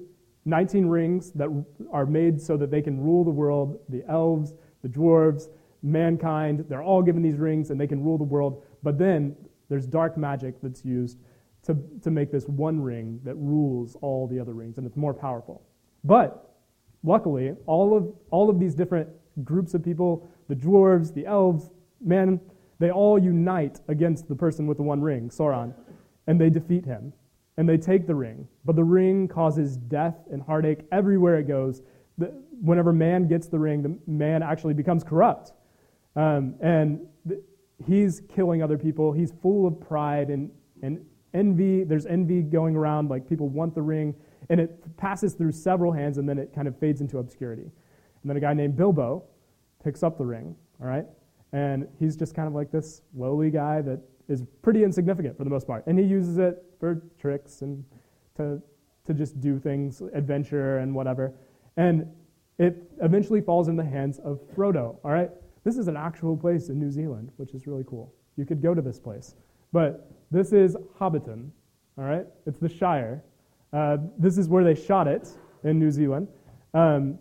19 0.46 0.88
rings 0.88 1.32
that 1.32 1.50
are 1.92 2.06
made 2.06 2.42
so 2.42 2.58
that 2.58 2.72
they 2.72 2.82
can 2.82 3.00
rule 3.00 3.24
the 3.24 3.32
world. 3.32 3.80
The 3.90 4.04
elves, 4.08 4.54
the 4.82 4.90
dwarves, 4.90 5.50
mankind, 5.82 6.66
they're 6.68 6.84
all 6.84 7.02
given 7.02 7.22
these 7.22 7.38
rings 7.38 7.70
and 7.70 7.80
they 7.80 7.88
can 7.88 8.04
rule 8.04 8.18
the 8.18 8.24
world. 8.24 8.64
But 8.84 8.98
then 8.98 9.36
there's 9.70 9.86
dark 9.86 10.18
magic 10.18 10.56
that's 10.62 10.84
used 10.84 11.20
to, 11.64 11.78
to 12.04 12.12
make 12.12 12.32
this 12.32 12.46
one 12.48 12.82
ring 12.82 13.20
that 13.24 13.36
rules 13.36 13.96
all 14.02 14.28
the 14.28 14.40
other 14.40 14.54
rings, 14.54 14.78
and 14.78 14.88
it's 14.88 14.96
more 14.98 15.14
powerful. 15.14 15.62
But 16.04 16.49
luckily, 17.04 17.56
all 17.66 17.96
of, 17.96 18.14
all 18.32 18.50
of 18.50 18.60
these 18.60 18.76
different 18.76 19.10
groups 19.44 19.74
of 19.74 19.84
people 19.84 20.30
the 20.48 20.56
dwarves, 20.56 21.14
the 21.14 21.28
elves, 21.28 21.70
men 22.02 22.40
they 22.80 22.92
all 22.92 23.20
unite 23.20 23.82
against 23.90 24.28
the 24.28 24.36
person 24.36 24.66
with 24.66 24.78
the 24.78 24.84
one 24.84 25.02
ring, 25.02 25.30
Sauron, 25.30 25.74
and 26.28 26.40
they 26.40 26.50
defeat 26.50 26.86
him. 26.86 27.14
And 27.58 27.68
they 27.68 27.78
take 27.78 28.08
the 28.08 28.16
ring. 28.16 28.48
But 28.64 28.78
the 28.78 28.86
ring 28.86 29.28
causes 29.28 29.76
death 29.76 30.16
and 30.32 30.42
heartache 30.42 30.86
everywhere 30.94 31.40
it 31.40 31.48
goes. 31.48 31.82
The, 32.18 32.28
whenever 32.62 32.94
man 32.94 33.28
gets 33.28 33.48
the 33.48 33.60
ring, 33.60 33.84
the 33.84 33.98
man 34.08 34.42
actually 34.42 34.74
becomes 34.74 35.04
corrupt. 35.04 35.52
Um, 36.16 36.56
and 36.62 37.06
the, 37.26 37.44
he's 37.86 38.22
killing 38.34 38.64
other 38.64 38.78
people. 38.78 39.12
He's 39.12 39.34
full 39.42 39.68
of 39.68 39.78
pride 39.78 40.30
and, 40.30 40.50
and 40.82 41.06
envy. 41.34 41.84
There's 41.84 42.06
envy 42.06 42.44
going 42.44 42.78
around, 42.78 43.10
like 43.10 43.28
people 43.28 43.50
want 43.50 43.76
the 43.76 43.82
ring. 43.82 44.16
And 44.50 44.60
it 44.60 44.98
passes 44.98 45.34
through 45.34 45.52
several 45.52 45.92
hands 45.92 46.18
and 46.18 46.28
then 46.28 46.38
it 46.38 46.54
kind 46.54 46.68
of 46.68 46.78
fades 46.80 47.02
into 47.02 47.20
obscurity. 47.20 47.64
And 47.64 48.30
then 48.30 48.36
a 48.36 48.40
guy 48.40 48.54
named 48.54 48.76
Bilbo 48.76 49.24
picks 49.84 50.04
up 50.04 50.18
the 50.18 50.26
ring, 50.26 50.56
all 50.82 50.88
right? 50.88 51.06
And 51.52 51.88
he's 52.00 52.16
just 52.16 52.36
kind 52.36 52.48
of 52.48 52.54
like 52.54 52.72
this 52.72 53.02
lowly 53.16 53.50
guy 53.50 53.82
that 53.82 54.00
is 54.28 54.44
pretty 54.62 54.84
insignificant 54.84 55.38
for 55.38 55.44
the 55.44 55.50
most 55.50 55.66
part. 55.68 55.86
And 55.88 55.98
he 55.98 56.06
uses 56.06 56.38
it 56.38 56.64
for 56.80 57.02
tricks 57.20 57.62
and 57.62 57.84
to, 58.38 58.62
to 59.06 59.14
just 59.14 59.40
do 59.42 59.60
things, 59.60 60.02
adventure 60.14 60.78
and 60.78 60.94
whatever. 60.94 61.34
And 61.78 62.08
it 62.58 62.92
eventually 63.02 63.42
falls 63.42 63.68
in 63.68 63.76
the 63.76 63.84
hands 63.84 64.20
of 64.20 64.40
Frodo, 64.56 64.98
all 65.04 65.12
right? 65.12 65.30
This 65.64 65.78
is 65.78 65.88
an 65.88 65.98
actual 65.98 66.38
place 66.38 66.70
in 66.70 66.80
New 66.80 66.92
Zealand, 66.92 67.32
which 67.38 67.54
is 67.54 67.68
really 67.68 67.86
cool. 67.88 68.14
You 68.36 68.46
could 68.46 68.62
go 68.62 68.74
to 68.74 68.82
this 68.82 69.00
place. 69.00 69.36
But 69.72 70.12
this 70.32 70.54
is 70.54 70.76
Hobbiton, 71.00 71.50
all 71.98 72.06
right? 72.06 72.26
It's 72.46 72.60
the 72.60 72.70
Shire. 72.70 73.24
Uh, 73.72 73.98
this 74.18 74.38
is 74.38 74.48
where 74.50 74.64
they 74.64 74.76
shot 74.76 75.08
it 75.08 75.30
in 75.64 75.80
New 75.80 75.92
Zealand. 75.92 76.28
Um, 76.74 77.20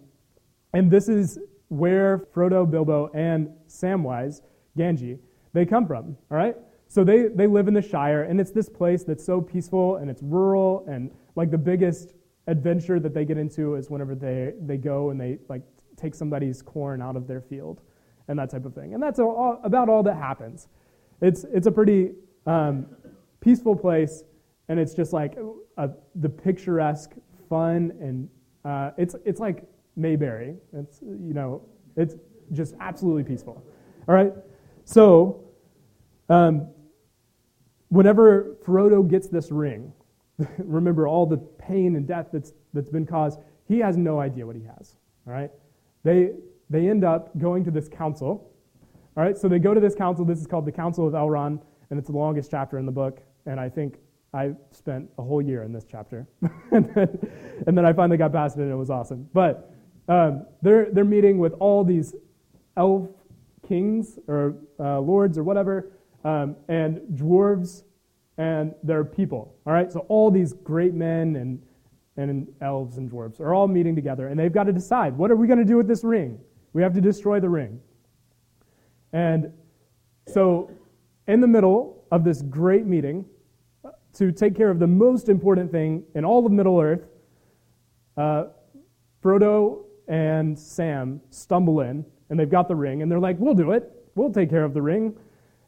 and 0.73 0.91
this 0.91 1.09
is 1.09 1.39
where 1.69 2.19
Frodo, 2.35 2.71
Bilbo, 2.71 3.11
and 3.15 3.51
Samwise, 3.69 4.43
Gamgee, 4.77 5.19
they 5.53 5.67
come 5.67 5.87
from, 5.87 6.17
all 6.31 6.37
right? 6.37 6.57
So 6.89 7.05
they, 7.05 7.29
they 7.29 7.47
live 7.47 7.69
in 7.69 7.75
the 7.75 7.83
Shire, 7.83 8.23
and 8.23 8.41
it's 8.41 8.51
this 8.51 8.69
place 8.69 9.05
that's 9.05 9.25
so 9.25 9.41
peaceful 9.41 9.97
and 9.97 10.11
it's 10.11 10.23
rural, 10.23 10.87
and 10.89 11.11
like 11.37 11.51
the 11.51 11.59
biggest 11.59 12.15
adventure 12.47 12.99
that 12.99 13.13
they 13.13 13.27
get 13.27 13.37
into 13.37 13.75
is 13.75 13.91
whenever 13.91 14.15
they, 14.15 14.55
they 14.63 14.79
go 14.79 15.11
and 15.11 15.21
they 15.21 15.39
like 15.49 15.63
take 15.97 16.15
somebody's 16.15 16.63
corn 16.63 17.03
out 17.03 17.15
of 17.15 17.27
their 17.27 17.43
field 17.43 17.83
and 18.29 18.39
that 18.39 18.51
type 18.51 18.65
of 18.65 18.75
thing. 18.75 18.95
And 18.95 19.03
that's 19.03 19.19
all, 19.19 19.61
about 19.65 19.89
all 19.89 20.03
that 20.05 20.17
happens. 20.17 20.69
It's, 21.21 21.45
it's 21.53 21.67
a 21.67 21.73
pretty 21.73 22.13
um, 22.47 22.87
peaceful 23.41 23.77
place, 23.77 24.23
and 24.69 24.79
it's 24.79 24.95
just 24.95 25.13
like 25.13 25.37
a, 25.77 25.91
the 26.17 26.29
picturesque, 26.29 27.13
fun, 27.49 27.93
and 28.01 28.29
uh, 28.65 28.91
it's, 28.99 29.15
it's 29.25 29.41
like 29.41 29.65
Mayberry. 29.97 30.57
It's, 30.73 31.01
you 31.03 31.33
know, 31.33 31.63
it's 31.97 32.17
just 32.53 32.75
absolutely 32.81 33.25
peaceful. 33.25 33.63
All 34.07 34.15
right? 34.15 34.33
So, 34.85 35.45
um, 36.29 36.69
whenever 37.89 38.57
Frodo 38.65 39.09
gets 39.09 39.29
this 39.29 39.51
ring, 39.51 39.93
remember 40.59 41.09
all 41.09 41.27
the 41.27 41.37
pain 41.37 41.97
and 41.97 42.07
death 42.07 42.29
that's, 42.33 42.53
that's 42.73 42.91
been 42.91 43.07
caused, 43.07 43.41
he 43.67 43.79
has 43.79 43.97
no 43.97 44.21
idea 44.21 44.47
what 44.47 44.57
he 44.57 44.63
has. 44.63 44.97
All 45.27 45.33
right? 45.33 45.51
They, 46.05 46.33
they 46.71 46.89
end 46.89 47.05
up 47.05 47.37
going 47.39 47.65
to 47.65 47.71
this 47.71 47.89
council. 47.89 48.51
All 49.17 49.25
right? 49.25 49.37
So 49.37 49.49
they 49.49 49.59
go 49.59 49.73
to 49.73 49.81
this 49.81 49.95
council. 49.95 50.25
This 50.25 50.41
is 50.41 50.47
called 50.47 50.67
the 50.67 50.73
Council 50.73 51.07
of 51.07 51.15
Elrond, 51.15 51.61
and 51.91 51.99
it's 51.99 52.09
the 52.09 52.17
longest 52.17 52.51
chapter 52.51 52.79
in 52.79 52.87
the 52.87 52.93
book. 52.93 53.21
And 53.47 53.59
I 53.59 53.69
think 53.69 53.99
I 54.35 54.53
spent 54.73 55.09
a 55.19 55.23
whole 55.23 55.41
year 55.41 55.63
in 55.63 55.73
this 55.73 55.85
chapter. 55.91 56.27
and, 56.71 56.93
then, 56.95 57.31
and 57.67 57.79
then 57.79 57.87
I 57.87 57.93
finally 57.93 58.19
got 58.19 58.33
past 58.33 58.57
it, 58.59 58.63
and 58.63 58.71
it 58.71 58.77
was 58.77 58.91
awesome. 58.91 59.29
But 59.33 59.73
um, 60.09 60.47
they're, 60.63 60.91
they're 60.91 61.05
meeting 61.05 61.39
with 61.39 61.55
all 61.55 61.85
these 61.85 62.15
elf 62.77 63.09
kings 63.67 64.19
or 64.27 64.55
uh, 64.79 65.01
lords 65.01 65.39
or 65.39 65.45
whatever, 65.45 65.93
um, 66.25 66.57
and 66.69 67.01
dwarves 67.15 67.85
and 68.39 68.75
their 68.83 69.05
people. 69.05 69.55
All 69.67 69.73
right, 69.73 69.91
so 69.93 70.01
all 70.09 70.31
these 70.31 70.53
great 70.53 70.95
men 70.95 71.37
and, 71.37 71.63
and 72.17 72.49
elves 72.61 72.97
and 72.97 73.11
dwarves 73.11 73.41
are 73.41 73.55
all 73.55 73.69
meeting 73.69 73.95
together, 73.95 74.29
and 74.29 74.39
they've 74.39 74.53
got 74.53 74.65
to 74.65 74.73
decide 74.73 75.17
what 75.17 75.31
are 75.31 75.37
we 75.37 75.47
going 75.47 75.59
to 75.59 75.65
do 75.65 75.77
with 75.77 75.89
this 75.89 76.05
ring? 76.05 76.39
We 76.73 76.83
have 76.83 76.95
to 76.95 77.01
destroy 77.01 77.41
the 77.41 77.49
ring. 77.49 77.81
And 79.13 79.53
so, 80.27 80.71
in 81.27 81.41
the 81.41 81.47
middle 81.47 82.05
of 82.11 82.25
this 82.25 82.43
great 82.43 82.87
meeting, 82.87 83.25
to 84.15 84.33
take 84.33 84.57
care 84.57 84.71
of 84.71 84.79
the 84.79 84.87
most 84.87 85.29
important 85.29 85.71
thing 85.71 86.05
in 86.15 86.25
all 86.25 86.45
of 86.45 86.53
Middle 86.53 86.81
Earth, 86.81 87.07
uh, 88.17 88.47
Frodo 89.23 89.85
and 90.09 90.59
Sam 90.59 91.21
stumble 91.31 91.81
in, 91.81 92.05
and 92.31 92.39
they've 92.39 92.51
got 92.51 92.69
the 92.69 92.75
ring, 92.75 93.03
and 93.03 93.11
they're 93.11 93.19
like, 93.19 93.37
We'll 93.39 93.55
do 93.55 93.73
it. 93.73 93.91
We'll 94.15 94.33
take 94.33 94.51
care 94.51 94.65
of 94.65 94.75
the 94.75 94.83
ring. 94.83 95.17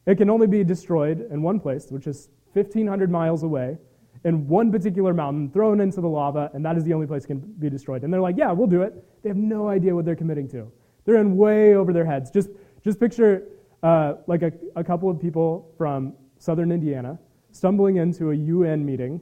It 0.07 0.17
can 0.17 0.31
only 0.31 0.47
be 0.47 0.65
destroyed 0.65 1.29
in 1.31 1.43
one 1.43 1.61
place, 1.61 1.91
which 1.91 2.07
is 2.07 2.31
1,500 2.55 3.11
miles 3.11 3.43
away, 3.43 3.79
in 4.25 4.49
one 4.49 4.73
particular 4.73 5.15
mountain, 5.15 5.51
thrown 5.51 5.81
into 5.81 6.01
the 6.01 6.09
lava, 6.09 6.51
and 6.53 6.65
that 6.65 6.77
is 6.77 6.85
the 6.85 6.93
only 6.93 7.07
place 7.07 7.25
it 7.25 7.29
can 7.29 7.39
be 7.39 7.71
destroyed. 7.71 8.03
And 8.03 8.13
they're 8.13 8.21
like, 8.21 8.37
Yeah, 8.37 8.53
we'll 8.53 8.67
do 8.67 8.83
it. 8.83 8.95
They 9.23 9.29
have 9.29 9.37
no 9.37 9.69
idea 9.69 9.95
what 9.95 10.05
they're 10.05 10.17
committing 10.17 10.49
to. 10.49 10.71
They're 11.05 11.17
in 11.17 11.37
way 11.37 11.75
over 11.75 11.93
their 11.93 12.05
heads. 12.05 12.31
Just, 12.31 12.51
just 12.83 12.99
picture 12.99 13.45
uh, 13.83 14.15
like 14.27 14.43
a, 14.43 14.53
a 14.77 14.85
couple 14.85 15.11
of 15.11 15.21
people 15.21 15.73
from 15.77 16.15
southern 16.39 16.73
Indiana 16.73 17.19
stumbling 17.53 17.97
into 17.97 18.31
a 18.31 18.35
UN 18.35 18.85
meeting 18.85 19.21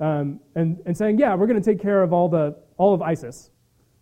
um, 0.00 0.40
and, 0.54 0.80
and 0.86 0.96
saying, 0.96 1.18
Yeah, 1.18 1.34
we're 1.34 1.46
going 1.46 1.60
to 1.60 1.64
take 1.64 1.80
care 1.80 2.02
of 2.02 2.12
all, 2.12 2.28
the, 2.28 2.56
all 2.76 2.94
of 2.94 3.02
ISIS. 3.02 3.50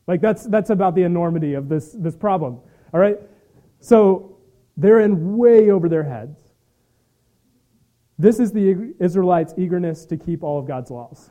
Like 0.06 0.20
that's, 0.20 0.44
that's 0.44 0.70
about 0.70 0.94
the 0.94 1.02
enormity 1.02 1.54
of 1.54 1.68
this, 1.68 1.92
this 1.92 2.16
problem. 2.16 2.60
All 2.94 3.00
right? 3.00 3.18
So 3.80 4.38
they're 4.76 5.00
in 5.00 5.36
way 5.36 5.70
over 5.70 5.88
their 5.88 6.04
heads. 6.04 6.40
This 8.18 8.40
is 8.40 8.50
the 8.50 8.94
Israelites' 8.98 9.54
eagerness 9.56 10.04
to 10.06 10.16
keep 10.16 10.42
all 10.42 10.58
of 10.58 10.66
God's 10.66 10.90
laws. 10.90 11.30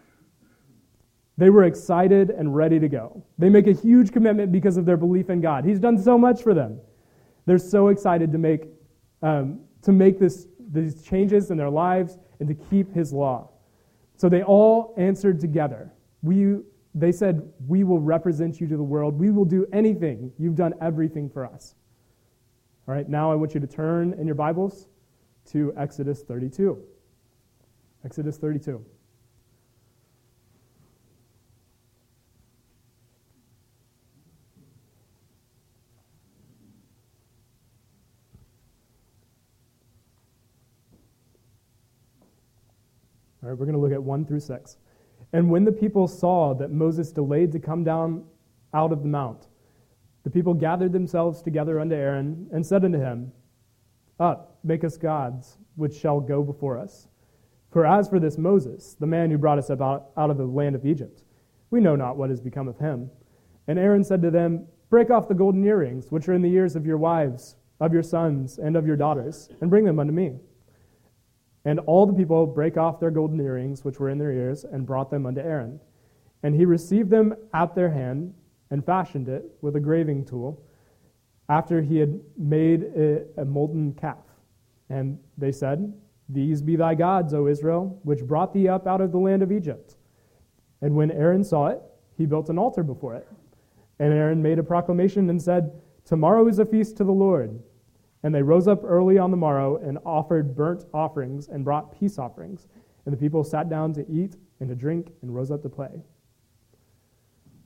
They 1.37 1.49
were 1.49 1.65
excited 1.65 2.29
and 2.29 2.55
ready 2.55 2.79
to 2.79 2.87
go. 2.87 3.23
They 3.37 3.49
make 3.49 3.67
a 3.67 3.73
huge 3.73 4.11
commitment 4.11 4.51
because 4.51 4.77
of 4.77 4.85
their 4.85 4.97
belief 4.97 5.29
in 5.29 5.41
God. 5.41 5.65
He's 5.65 5.79
done 5.79 5.97
so 5.97 6.17
much 6.17 6.41
for 6.41 6.53
them. 6.53 6.79
They're 7.45 7.59
so 7.59 7.89
excited 7.89 8.31
to 8.31 8.37
make, 8.37 8.65
um, 9.21 9.61
to 9.83 9.91
make 9.91 10.19
this, 10.19 10.47
these 10.71 11.03
changes 11.03 11.51
in 11.51 11.57
their 11.57 11.69
lives 11.69 12.17
and 12.39 12.47
to 12.47 12.53
keep 12.53 12.93
His 12.93 13.13
law. 13.13 13.49
So 14.15 14.29
they 14.29 14.43
all 14.43 14.93
answered 14.97 15.39
together. 15.39 15.91
We 16.21 16.57
they 16.97 17.11
said, 17.11 17.47
We 17.67 17.83
will 17.83 17.99
represent 17.99 18.59
you 18.59 18.67
to 18.67 18.75
the 18.75 18.83
world. 18.83 19.19
We 19.19 19.29
will 19.29 19.45
do 19.45 19.67
anything. 19.71 20.31
You've 20.39 20.55
done 20.55 20.73
everything 20.81 21.29
for 21.29 21.45
us. 21.45 21.75
All 22.87 22.95
right, 22.95 23.07
now 23.07 23.31
I 23.31 23.35
want 23.35 23.53
you 23.53 23.59
to 23.59 23.67
turn 23.67 24.13
in 24.13 24.25
your 24.25 24.35
Bibles 24.35 24.87
to 25.51 25.73
Exodus 25.77 26.23
32. 26.23 26.81
Exodus 28.03 28.37
32. 28.37 28.83
All 43.47 43.51
right, 43.51 43.59
we're 43.59 43.65
going 43.65 43.77
to 43.77 43.81
look 43.81 43.93
at 43.93 44.03
1 44.03 44.25
through 44.25 44.41
6. 44.41 44.77
And 45.31 45.49
when 45.49 45.63
the 45.63 45.71
people 45.71 46.05
saw 46.05 46.53
that 46.55 46.69
Moses 46.69 47.13
delayed 47.13 47.53
to 47.53 47.59
come 47.59 47.81
down 47.81 48.25
out 48.73 48.91
of 48.91 49.03
the 49.03 49.07
mount, 49.07 49.47
the 50.25 50.29
people 50.29 50.53
gathered 50.53 50.91
themselves 50.91 51.41
together 51.41 51.79
unto 51.79 51.95
Aaron 51.95 52.49
and 52.51 52.65
said 52.65 52.83
unto 52.83 52.99
him, 52.99 53.31
Up, 54.19 54.59
make 54.65 54.83
us 54.83 54.97
gods, 54.97 55.59
which 55.77 55.95
shall 55.95 56.19
go 56.19 56.43
before 56.43 56.77
us. 56.77 57.07
For 57.71 57.85
as 57.85 58.09
for 58.09 58.19
this 58.19 58.37
Moses, 58.37 58.97
the 58.99 59.07
man 59.07 59.31
who 59.31 59.37
brought 59.37 59.59
us 59.59 59.69
about 59.69 60.09
out 60.17 60.29
of 60.29 60.37
the 60.37 60.45
land 60.45 60.75
of 60.75 60.85
Egypt, 60.85 61.23
we 61.69 61.79
know 61.79 61.95
not 61.95 62.17
what 62.17 62.29
has 62.29 62.41
become 62.41 62.67
of 62.67 62.79
him. 62.79 63.09
And 63.69 63.79
Aaron 63.79 64.03
said 64.03 64.21
to 64.23 64.29
them, 64.29 64.67
Break 64.89 65.09
off 65.09 65.29
the 65.29 65.33
golden 65.33 65.63
earrings, 65.63 66.11
which 66.11 66.27
are 66.27 66.33
in 66.33 66.41
the 66.41 66.53
ears 66.53 66.75
of 66.75 66.85
your 66.85 66.97
wives, 66.97 67.55
of 67.79 67.93
your 67.93 68.03
sons, 68.03 68.57
and 68.57 68.75
of 68.75 68.85
your 68.85 68.97
daughters, 68.97 69.47
and 69.61 69.69
bring 69.69 69.85
them 69.85 69.99
unto 69.99 70.11
me. 70.11 70.37
And 71.67 71.81
all 71.81 72.05
the 72.05 72.13
people 72.13 72.47
brake 72.47 72.77
off 72.77 72.97
their 72.97 73.11
golden 73.11 73.41
earrings, 73.41 73.83
which 73.83 73.99
were 73.99 74.09
in 74.09 74.17
their 74.17 74.31
ears, 74.31 74.63
and 74.63 74.85
brought 74.85 75.11
them 75.11 75.25
unto 75.25 75.41
Aaron. 75.41 75.81
And 76.41 76.55
he 76.55 76.63
received 76.63 77.09
them 77.09 77.35
at 77.53 77.75
their 77.75 77.89
hand, 77.89 78.33
and 78.71 78.85
fashioned 78.85 79.27
it 79.27 79.43
with 79.59 79.75
a 79.75 79.79
graving 79.81 80.23
tool, 80.23 80.63
after 81.49 81.81
he 81.81 81.97
had 81.97 82.21
made 82.37 82.83
a, 82.83 83.41
a 83.41 83.43
molten 83.43 83.91
calf. 83.95 84.23
And 84.89 85.19
they 85.37 85.51
said, 85.51 85.93
These 86.29 86.61
be 86.61 86.77
thy 86.77 86.95
gods, 86.95 87.33
O 87.33 87.47
Israel, 87.47 87.99
which 88.03 88.23
brought 88.23 88.53
thee 88.53 88.69
up 88.69 88.87
out 88.87 89.01
of 89.01 89.11
the 89.11 89.17
land 89.17 89.43
of 89.43 89.51
Egypt. 89.51 89.97
And 90.81 90.95
when 90.95 91.11
Aaron 91.11 91.43
saw 91.43 91.67
it, 91.67 91.81
he 92.17 92.25
built 92.25 92.49
an 92.49 92.57
altar 92.57 92.81
before 92.81 93.15
it. 93.15 93.27
And 93.99 94.13
Aaron 94.13 94.41
made 94.41 94.57
a 94.57 94.63
proclamation 94.63 95.29
and 95.29 95.41
said, 95.41 95.73
Tomorrow 96.05 96.47
is 96.47 96.59
a 96.59 96.65
feast 96.65 96.95
to 96.95 97.03
the 97.03 97.11
Lord. 97.11 97.59
And 98.23 98.33
they 98.33 98.41
rose 98.41 98.67
up 98.67 98.83
early 98.83 99.17
on 99.17 99.31
the 99.31 99.37
morrow 99.37 99.77
and 99.77 99.97
offered 100.05 100.55
burnt 100.55 100.85
offerings 100.93 101.47
and 101.47 101.63
brought 101.63 101.97
peace 101.97 102.17
offerings. 102.17 102.67
And 103.05 103.13
the 103.13 103.17
people 103.17 103.43
sat 103.43 103.69
down 103.69 103.93
to 103.93 104.09
eat 104.09 104.35
and 104.59 104.67
to 104.69 104.75
drink 104.75 105.11
and 105.21 105.33
rose 105.33 105.51
up 105.51 105.61
to 105.63 105.69
play. 105.69 105.91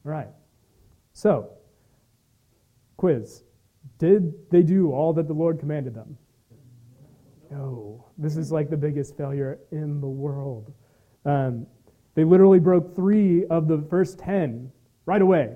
All 0.05 0.11
right. 0.11 0.27
So, 1.13 1.49
quiz. 2.97 3.43
Did 3.97 4.49
they 4.51 4.61
do 4.61 4.91
all 4.91 5.13
that 5.13 5.27
the 5.27 5.33
Lord 5.33 5.59
commanded 5.59 5.93
them? 5.93 6.17
No. 7.49 8.05
This 8.17 8.37
is 8.37 8.51
like 8.51 8.69
the 8.69 8.77
biggest 8.77 9.17
failure 9.17 9.59
in 9.71 10.01
the 10.01 10.07
world. 10.07 10.73
Um, 11.25 11.67
they 12.15 12.23
literally 12.23 12.59
broke 12.59 12.95
three 12.95 13.45
of 13.45 13.67
the 13.67 13.83
first 13.89 14.19
ten 14.19 14.71
right 15.05 15.21
away. 15.21 15.55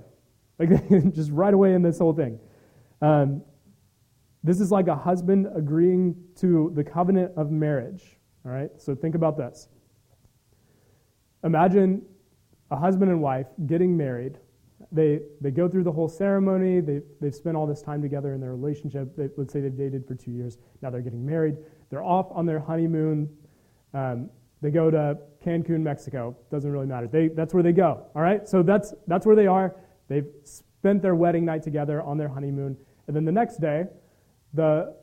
Like, 0.57 0.69
just 1.13 1.31
right 1.31 1.53
away 1.53 1.73
in 1.73 1.81
this 1.81 1.99
whole 1.99 2.13
thing. 2.13 2.39
Um, 3.01 3.43
this 4.45 4.61
is 4.61 4.71
like 4.71 4.87
a 4.87 4.95
husband 4.95 5.47
agreeing 5.55 6.15
to 6.35 6.71
the 6.75 6.83
covenant 6.83 7.31
of 7.35 7.49
marriage. 7.49 8.17
All 8.45 8.51
right? 8.51 8.69
So 8.77 8.93
think 8.93 9.15
about 9.15 9.37
this. 9.37 9.67
Imagine 11.43 12.03
a 12.69 12.77
husband 12.77 13.09
and 13.09 13.21
wife 13.21 13.47
getting 13.65 13.97
married. 13.97 14.37
They, 14.91 15.21
they 15.41 15.49
go 15.49 15.67
through 15.67 15.83
the 15.83 15.91
whole 15.91 16.07
ceremony. 16.07 16.79
They, 16.79 17.01
they've 17.19 17.33
spent 17.33 17.57
all 17.57 17.65
this 17.65 17.81
time 17.81 18.03
together 18.03 18.33
in 18.33 18.41
their 18.41 18.51
relationship. 18.51 19.15
They, 19.15 19.29
let's 19.35 19.51
say 19.51 19.61
they've 19.61 19.75
dated 19.75 20.07
for 20.07 20.13
two 20.13 20.31
years. 20.31 20.59
Now 20.83 20.91
they're 20.91 21.01
getting 21.01 21.25
married. 21.25 21.57
They're 21.89 22.03
off 22.03 22.27
on 22.31 22.45
their 22.45 22.59
honeymoon. 22.59 23.27
Um, 23.95 24.29
they 24.61 24.69
go 24.69 24.91
to 24.91 25.17
Cancun, 25.43 25.79
Mexico. 25.79 26.37
Doesn't 26.51 26.71
really 26.71 26.85
matter. 26.85 27.07
They, 27.07 27.29
that's 27.29 27.55
where 27.55 27.63
they 27.63 27.71
go. 27.71 28.05
All 28.15 28.21
right? 28.21 28.47
So 28.47 28.61
that's, 28.61 28.93
that's 29.07 29.25
where 29.25 29.35
they 29.35 29.47
are. 29.47 29.75
They've 30.07 30.27
spent 30.43 31.01
their 31.01 31.15
wedding 31.15 31.45
night 31.45 31.63
together 31.63 32.03
on 32.03 32.19
their 32.19 32.29
honeymoon. 32.29 32.77
And 33.07 33.15
then 33.15 33.25
the 33.25 33.31
next 33.31 33.59
day, 33.59 33.85
the 34.55 34.95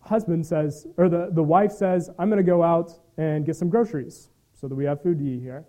husband 0.00 0.46
says, 0.46 0.86
or 0.96 1.08
the, 1.08 1.28
the 1.32 1.42
wife 1.42 1.72
says, 1.72 2.10
I'm 2.18 2.28
going 2.28 2.44
to 2.44 2.50
go 2.50 2.62
out 2.62 2.92
and 3.18 3.44
get 3.44 3.56
some 3.56 3.68
groceries 3.68 4.30
so 4.52 4.68
that 4.68 4.74
we 4.74 4.84
have 4.84 5.02
food 5.02 5.18
to 5.18 5.24
eat 5.24 5.40
here. 5.40 5.64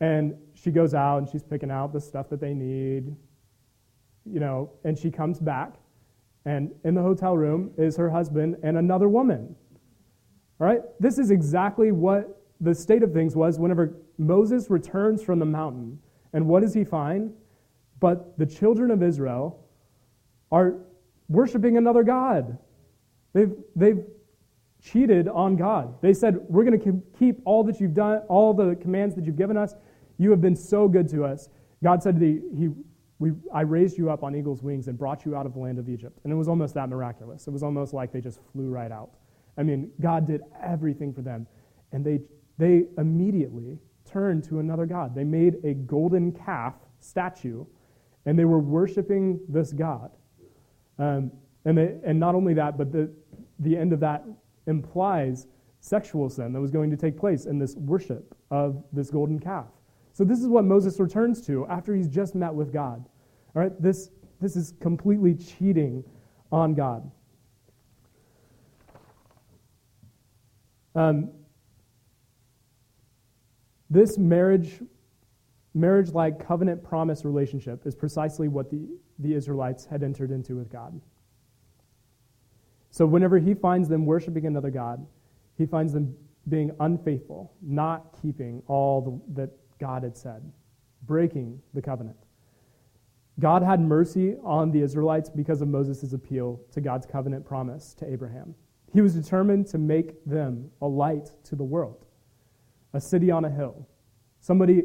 And 0.00 0.34
she 0.54 0.70
goes 0.70 0.94
out 0.94 1.18
and 1.18 1.28
she's 1.28 1.42
picking 1.42 1.70
out 1.70 1.92
the 1.92 2.00
stuff 2.00 2.28
that 2.30 2.40
they 2.40 2.54
need, 2.54 3.14
you 4.24 4.40
know, 4.40 4.70
and 4.84 4.98
she 4.98 5.10
comes 5.10 5.38
back. 5.38 5.74
And 6.46 6.70
in 6.84 6.94
the 6.94 7.02
hotel 7.02 7.36
room 7.36 7.70
is 7.76 7.96
her 7.96 8.08
husband 8.08 8.56
and 8.62 8.78
another 8.78 9.08
woman. 9.08 9.54
All 10.58 10.66
right? 10.66 10.80
This 10.98 11.18
is 11.18 11.30
exactly 11.30 11.92
what 11.92 12.42
the 12.60 12.74
state 12.74 13.02
of 13.02 13.12
things 13.12 13.36
was 13.36 13.58
whenever 13.58 13.94
Moses 14.16 14.70
returns 14.70 15.22
from 15.22 15.38
the 15.38 15.46
mountain. 15.46 15.98
And 16.32 16.46
what 16.46 16.62
does 16.62 16.72
he 16.72 16.84
find? 16.84 17.32
But 17.98 18.38
the 18.38 18.46
children 18.46 18.90
of 18.90 19.02
Israel 19.02 19.66
are 20.50 20.76
worshiping 21.28 21.76
another 21.76 22.02
God. 22.02 22.58
They've, 23.32 23.52
they've 23.76 24.02
cheated 24.82 25.28
on 25.28 25.56
God. 25.56 25.94
They 26.00 26.14
said, 26.14 26.38
We're 26.48 26.64
going 26.64 26.80
to 26.80 27.02
keep 27.18 27.40
all 27.44 27.64
that 27.64 27.80
you've 27.80 27.94
done, 27.94 28.18
all 28.28 28.54
the 28.54 28.76
commands 28.76 29.14
that 29.16 29.24
you've 29.24 29.36
given 29.36 29.56
us. 29.56 29.74
You 30.18 30.30
have 30.30 30.40
been 30.40 30.56
so 30.56 30.88
good 30.88 31.08
to 31.10 31.24
us. 31.24 31.48
God 31.82 32.02
said, 32.02 32.16
to 32.16 32.20
the, 32.20 32.42
he, 32.56 32.68
we, 33.18 33.32
I 33.54 33.62
raised 33.62 33.96
you 33.96 34.10
up 34.10 34.22
on 34.22 34.34
eagle's 34.34 34.62
wings 34.62 34.88
and 34.88 34.98
brought 34.98 35.24
you 35.24 35.36
out 35.36 35.46
of 35.46 35.54
the 35.54 35.60
land 35.60 35.78
of 35.78 35.88
Egypt. 35.88 36.18
And 36.24 36.32
it 36.32 36.36
was 36.36 36.48
almost 36.48 36.74
that 36.74 36.88
miraculous. 36.88 37.46
It 37.46 37.50
was 37.50 37.62
almost 37.62 37.94
like 37.94 38.12
they 38.12 38.20
just 38.20 38.40
flew 38.52 38.68
right 38.68 38.92
out. 38.92 39.10
I 39.56 39.62
mean, 39.62 39.90
God 40.00 40.26
did 40.26 40.42
everything 40.62 41.12
for 41.12 41.22
them. 41.22 41.46
And 41.92 42.04
they, 42.04 42.20
they 42.58 42.84
immediately 42.98 43.78
turned 44.10 44.44
to 44.44 44.58
another 44.58 44.86
God. 44.86 45.14
They 45.14 45.24
made 45.24 45.56
a 45.64 45.74
golden 45.74 46.32
calf 46.32 46.74
statue, 47.00 47.64
and 48.26 48.38
they 48.38 48.44
were 48.44 48.58
worshiping 48.58 49.40
this 49.48 49.72
God. 49.72 50.10
Um, 50.98 51.30
and, 51.64 51.76
they, 51.76 51.96
and 52.04 52.18
not 52.18 52.34
only 52.34 52.54
that, 52.54 52.78
but 52.78 52.92
the, 52.92 53.10
the 53.58 53.76
end 53.76 53.92
of 53.92 54.00
that 54.00 54.24
implies 54.66 55.46
sexual 55.80 56.28
sin 56.28 56.52
that 56.52 56.60
was 56.60 56.70
going 56.70 56.90
to 56.90 56.96
take 56.96 57.18
place 57.18 57.46
in 57.46 57.58
this 57.58 57.76
worship 57.76 58.34
of 58.50 58.82
this 58.92 59.10
golden 59.10 59.38
calf. 59.38 59.66
So 60.12 60.24
this 60.24 60.40
is 60.40 60.48
what 60.48 60.64
Moses 60.64 60.98
returns 61.00 61.44
to 61.46 61.66
after 61.68 61.94
he's 61.94 62.08
just 62.08 62.34
met 62.34 62.52
with 62.52 62.72
God. 62.72 63.04
All 63.54 63.62
right, 63.62 63.82
this, 63.82 64.10
this 64.40 64.56
is 64.56 64.74
completely 64.80 65.34
cheating 65.34 66.04
on 66.52 66.74
God. 66.74 67.10
Um, 70.94 71.30
this 73.88 74.18
marriage 74.18 74.80
marriage 75.72 76.10
like 76.10 76.44
covenant 76.44 76.82
promise 76.82 77.24
relationship 77.24 77.86
is 77.86 77.94
precisely 77.94 78.48
what 78.48 78.70
the, 78.70 78.88
the 79.20 79.34
Israelites 79.34 79.84
had 79.84 80.02
entered 80.02 80.32
into 80.32 80.56
with 80.56 80.70
God. 80.70 81.00
So, 82.90 83.06
whenever 83.06 83.38
he 83.38 83.54
finds 83.54 83.88
them 83.88 84.04
worshiping 84.04 84.46
another 84.46 84.70
God, 84.70 85.06
he 85.56 85.66
finds 85.66 85.92
them 85.92 86.14
being 86.48 86.72
unfaithful, 86.80 87.52
not 87.62 88.16
keeping 88.20 88.62
all 88.66 89.00
the, 89.00 89.34
that 89.42 89.50
God 89.78 90.02
had 90.02 90.16
said, 90.16 90.42
breaking 91.06 91.60
the 91.74 91.82
covenant. 91.82 92.16
God 93.38 93.62
had 93.62 93.80
mercy 93.80 94.36
on 94.42 94.70
the 94.70 94.82
Israelites 94.82 95.30
because 95.30 95.62
of 95.62 95.68
Moses' 95.68 96.12
appeal 96.12 96.60
to 96.72 96.80
God's 96.80 97.06
covenant 97.06 97.44
promise 97.44 97.94
to 97.94 98.10
Abraham. 98.10 98.54
He 98.92 99.00
was 99.00 99.14
determined 99.14 99.66
to 99.68 99.78
make 99.78 100.22
them 100.24 100.70
a 100.82 100.86
light 100.86 101.30
to 101.44 101.56
the 101.56 101.64
world, 101.64 102.04
a 102.92 103.00
city 103.00 103.30
on 103.30 103.44
a 103.44 103.50
hill, 103.50 103.86
somebody 104.40 104.82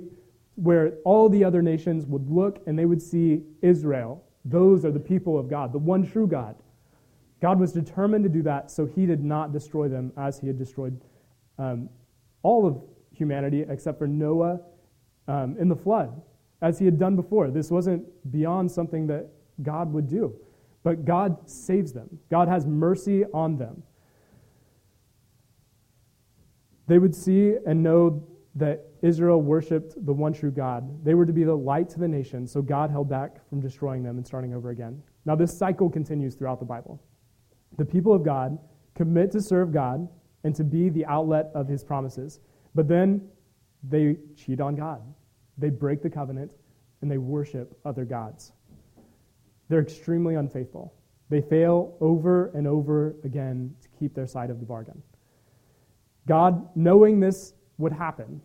where 0.55 0.93
all 1.03 1.27
the 1.27 1.43
other 1.43 1.61
nations 1.61 2.05
would 2.05 2.29
look 2.29 2.61
and 2.65 2.77
they 2.77 2.85
would 2.85 3.01
see 3.01 3.43
Israel. 3.61 4.23
Those 4.45 4.85
are 4.85 4.91
the 4.91 4.99
people 4.99 5.37
of 5.37 5.49
God, 5.49 5.73
the 5.73 5.79
one 5.79 6.07
true 6.07 6.27
God. 6.27 6.55
God 7.41 7.59
was 7.59 7.73
determined 7.73 8.23
to 8.23 8.29
do 8.29 8.41
that, 8.43 8.71
so 8.71 8.85
he 8.85 9.05
did 9.05 9.23
not 9.23 9.51
destroy 9.51 9.87
them 9.87 10.11
as 10.17 10.39
he 10.39 10.47
had 10.47 10.57
destroyed 10.57 10.99
um, 11.57 11.89
all 12.43 12.65
of 12.65 12.81
humanity 13.11 13.65
except 13.67 13.97
for 13.97 14.07
Noah 14.07 14.59
um, 15.27 15.55
in 15.59 15.67
the 15.67 15.75
flood, 15.75 16.21
as 16.61 16.79
he 16.79 16.85
had 16.85 16.97
done 16.97 17.15
before. 17.15 17.49
This 17.49 17.71
wasn't 17.71 18.03
beyond 18.31 18.71
something 18.71 19.07
that 19.07 19.27
God 19.61 19.91
would 19.93 20.07
do. 20.07 20.35
But 20.83 21.03
God 21.03 21.49
saves 21.49 21.93
them, 21.93 22.19
God 22.29 22.47
has 22.47 22.65
mercy 22.65 23.25
on 23.33 23.57
them. 23.57 23.83
They 26.87 26.99
would 26.99 27.15
see 27.15 27.55
and 27.65 27.81
know 27.81 28.27
that 28.53 28.85
Israel 29.01 29.41
worshiped 29.41 29.93
the 30.05 30.13
one 30.13 30.31
true 30.31 30.51
God. 30.51 31.03
They 31.03 31.15
were 31.15 31.25
to 31.25 31.33
be 31.33 31.43
the 31.43 31.55
light 31.55 31.89
to 31.89 31.99
the 31.99 32.07
nation, 32.07 32.47
so 32.47 32.61
God 32.61 32.91
held 32.91 33.09
back 33.09 33.47
from 33.49 33.59
destroying 33.59 34.03
them 34.03 34.17
and 34.17 34.25
starting 34.25 34.53
over 34.53 34.69
again. 34.69 35.01
Now, 35.25 35.35
this 35.35 35.57
cycle 35.57 35.89
continues 35.89 36.35
throughout 36.35 36.59
the 36.59 36.65
Bible. 36.65 37.01
The 37.77 37.85
people 37.85 38.13
of 38.13 38.23
God 38.23 38.57
commit 38.93 39.31
to 39.31 39.41
serve 39.41 39.71
God 39.73 40.07
and 40.43 40.55
to 40.55 40.63
be 40.63 40.89
the 40.89 41.05
outlet 41.05 41.51
of 41.53 41.67
his 41.67 41.83
promises, 41.83 42.39
but 42.73 42.87
then 42.87 43.27
they 43.83 44.17
cheat 44.35 44.61
on 44.61 44.75
God. 44.75 45.01
They 45.57 45.69
break 45.69 46.01
the 46.01 46.09
covenant 46.09 46.51
and 47.01 47.09
they 47.11 47.17
worship 47.17 47.77
other 47.85 48.05
gods. 48.05 48.51
They're 49.69 49.81
extremely 49.81 50.35
unfaithful. 50.35 50.93
They 51.29 51.41
fail 51.41 51.97
over 52.01 52.51
and 52.51 52.67
over 52.67 53.15
again 53.23 53.75
to 53.81 53.89
keep 53.99 54.13
their 54.13 54.27
side 54.27 54.49
of 54.49 54.59
the 54.59 54.65
bargain. 54.65 55.01
God, 56.27 56.67
knowing 56.75 57.19
this 57.19 57.53
would 57.77 57.91
happen, 57.91 58.41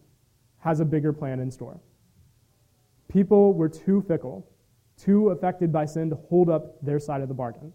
has 0.59 0.81
a 0.81 0.85
bigger 0.85 1.13
plan 1.13 1.41
in 1.41 1.51
store. 1.51 1.81
People 3.09 3.55
were 3.55 3.69
too 3.69 4.03
fickle, 4.03 4.49
too 4.97 5.31
affected 5.31 5.73
by 5.73 5.85
sin 5.85 6.11
to 6.11 6.17
hold 6.29 6.49
up 6.49 6.81
their 6.85 6.99
side 6.99 7.23
of 7.23 7.29
the 7.29 7.35
bargain. 7.35 7.73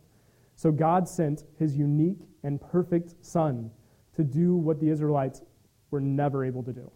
So 0.55 0.71
God 0.71 1.07
sent 1.07 1.43
his 1.59 1.75
unique 1.75 2.21
and 2.43 2.59
perfect 2.59 3.13
Son 3.25 3.71
to 4.15 4.23
do 4.23 4.55
what 4.55 4.79
the 4.79 4.89
Israelites 4.89 5.41
were 5.91 5.99
never 5.99 6.45
able 6.45 6.63
to 6.63 6.71
do. 6.71 6.89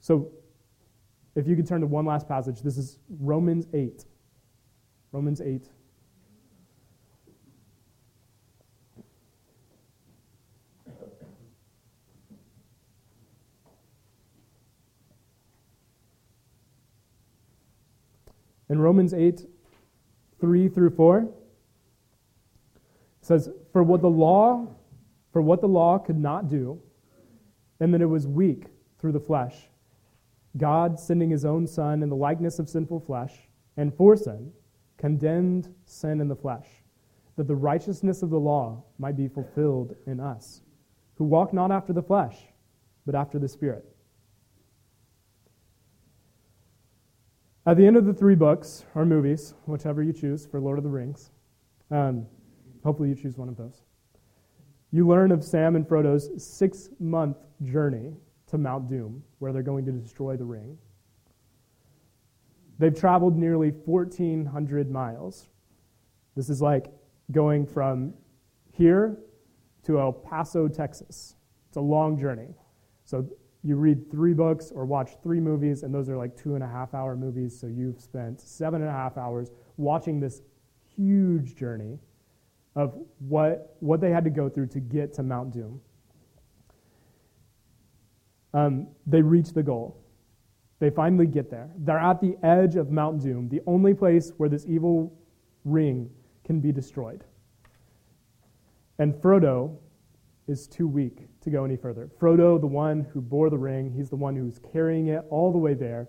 So 0.00 0.32
if 1.34 1.46
you 1.46 1.56
could 1.56 1.66
turn 1.66 1.80
to 1.82 1.86
one 1.86 2.06
last 2.06 2.26
passage, 2.26 2.62
this 2.62 2.78
is 2.78 2.98
Romans 3.20 3.66
8. 3.72 4.04
Romans 5.12 5.40
8. 5.40 5.68
In 18.70 18.80
Romans 18.80 19.12
8, 19.12 19.46
3 20.40 20.68
through 20.68 20.90
4, 20.90 21.28
says, 23.24 23.48
For 23.72 23.82
what 23.82 24.02
the 24.02 24.10
law, 24.10 24.68
for 25.32 25.40
what 25.40 25.60
the 25.60 25.68
law 25.68 25.98
could 25.98 26.18
not 26.18 26.48
do, 26.48 26.80
and 27.80 27.92
that 27.94 28.02
it 28.02 28.06
was 28.06 28.26
weak 28.26 28.66
through 28.98 29.12
the 29.12 29.20
flesh, 29.20 29.68
God, 30.56 31.00
sending 31.00 31.30
his 31.30 31.44
own 31.44 31.66
Son 31.66 32.02
in 32.02 32.08
the 32.08 32.16
likeness 32.16 32.58
of 32.58 32.68
sinful 32.68 33.00
flesh, 33.00 33.32
and 33.76 33.94
for 33.94 34.16
sin, 34.16 34.52
condemned 34.98 35.74
sin 35.86 36.20
in 36.20 36.28
the 36.28 36.36
flesh, 36.36 36.68
that 37.36 37.48
the 37.48 37.56
righteousness 37.56 38.22
of 38.22 38.30
the 38.30 38.38
law 38.38 38.84
might 38.98 39.16
be 39.16 39.26
fulfilled 39.26 39.96
in 40.06 40.20
us, 40.20 40.60
who 41.16 41.24
walk 41.24 41.52
not 41.52 41.72
after 41.72 41.92
the 41.92 42.02
flesh, 42.02 42.36
but 43.06 43.14
after 43.14 43.38
the 43.38 43.48
Spirit. 43.48 43.84
At 47.66 47.78
the 47.78 47.86
end 47.86 47.96
of 47.96 48.04
the 48.04 48.12
three 48.12 48.34
books, 48.34 48.84
or 48.94 49.06
movies, 49.06 49.54
whichever 49.64 50.02
you 50.02 50.12
choose 50.12 50.46
for 50.46 50.60
Lord 50.60 50.76
of 50.76 50.84
the 50.84 50.90
Rings, 50.90 51.30
um, 51.90 52.26
hopefully 52.84 53.08
you 53.08 53.14
choose 53.14 53.36
one 53.36 53.48
of 53.48 53.56
those, 53.56 53.82
you 54.92 55.06
learn 55.06 55.32
of 55.32 55.42
Sam 55.42 55.74
and 55.74 55.88
Frodo's 55.88 56.30
six 56.42 56.90
month 57.00 57.38
journey 57.64 58.14
to 58.46 58.58
Mount 58.58 58.88
Doom, 58.88 59.24
where 59.40 59.52
they're 59.52 59.62
going 59.62 59.84
to 59.86 59.92
destroy 59.92 60.36
the 60.36 60.44
ring. 60.44 60.78
They've 62.78 62.94
traveled 62.94 63.36
nearly 63.36 63.70
1,400 63.70 64.90
miles. 64.90 65.48
This 66.36 66.48
is 66.48 66.60
like 66.60 66.92
going 67.32 67.66
from 67.66 68.14
here 68.72 69.18
to 69.84 70.00
El 70.00 70.12
Paso, 70.12 70.68
Texas. 70.68 71.36
It's 71.68 71.76
a 71.76 71.80
long 71.80 72.18
journey. 72.18 72.54
So 73.04 73.28
you 73.62 73.76
read 73.76 74.10
three 74.10 74.34
books 74.34 74.70
or 74.72 74.84
watch 74.84 75.12
three 75.22 75.40
movies, 75.40 75.82
and 75.82 75.94
those 75.94 76.08
are 76.08 76.16
like 76.16 76.36
two 76.36 76.54
and 76.54 76.62
a 76.62 76.68
half 76.68 76.94
hour 76.94 77.16
movies. 77.16 77.58
So 77.58 77.66
you've 77.66 78.00
spent 78.00 78.40
seven 78.40 78.82
and 78.82 78.90
a 78.90 78.94
half 78.94 79.16
hours 79.16 79.50
watching 79.76 80.20
this 80.20 80.42
huge 80.96 81.56
journey 81.56 81.98
of 82.76 82.94
what, 83.18 83.76
what 83.80 84.00
they 84.00 84.10
had 84.10 84.24
to 84.24 84.30
go 84.30 84.48
through 84.48 84.66
to 84.68 84.80
get 84.80 85.12
to 85.14 85.22
Mount 85.22 85.52
Doom. 85.52 85.80
Um, 88.52 88.88
they 89.06 89.22
reach 89.22 89.52
the 89.52 89.62
goal. 89.62 90.00
They 90.80 90.90
finally 90.90 91.26
get 91.26 91.50
there. 91.50 91.70
They're 91.78 91.98
at 91.98 92.20
the 92.20 92.36
edge 92.42 92.76
of 92.76 92.90
Mount 92.90 93.22
Doom, 93.22 93.48
the 93.48 93.62
only 93.66 93.94
place 93.94 94.32
where 94.36 94.48
this 94.48 94.66
evil 94.68 95.16
ring 95.64 96.10
can 96.44 96.60
be 96.60 96.72
destroyed. 96.72 97.24
And 98.98 99.14
Frodo 99.14 99.76
is 100.46 100.66
too 100.66 100.86
weak 100.86 101.26
to 101.40 101.50
go 101.50 101.64
any 101.64 101.76
further. 101.76 102.10
Frodo, 102.20 102.60
the 102.60 102.66
one 102.66 103.06
who 103.12 103.20
bore 103.20 103.50
the 103.50 103.58
ring, 103.58 103.90
he's 103.90 104.10
the 104.10 104.16
one 104.16 104.36
who's 104.36 104.58
carrying 104.72 105.08
it 105.08 105.24
all 105.30 105.50
the 105.52 105.58
way 105.58 105.74
there. 105.74 106.08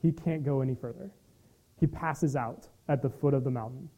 He 0.00 0.10
can't 0.10 0.42
go 0.42 0.60
any 0.60 0.74
further. 0.74 1.10
He 1.78 1.86
passes 1.86 2.34
out 2.34 2.68
at 2.88 3.02
the 3.02 3.10
foot 3.10 3.34
of 3.34 3.44
the 3.44 3.50
mountain. 3.50 3.88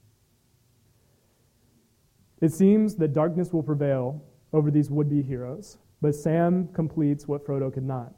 It 2.40 2.53
seems 2.53 2.96
that 2.96 3.12
darkness 3.12 3.53
will 3.53 3.62
prevail 3.62 4.22
over 4.53 4.70
these 4.70 4.90
would 4.90 5.09
be 5.09 5.22
heroes, 5.22 5.79
but 6.01 6.14
Sam 6.14 6.68
completes 6.68 7.27
what 7.27 7.46
Frodo 7.46 7.72
could 7.72 7.87
not. 7.87 8.12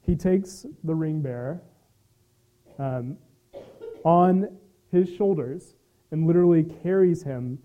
He 0.00 0.14
takes 0.14 0.66
the 0.84 0.94
ring 0.94 1.22
bearer 1.22 1.62
um, 2.78 3.16
on 4.04 4.48
his 4.90 5.08
shoulders 5.08 5.74
and 6.10 6.26
literally 6.26 6.64
carries 6.82 7.22
him 7.22 7.58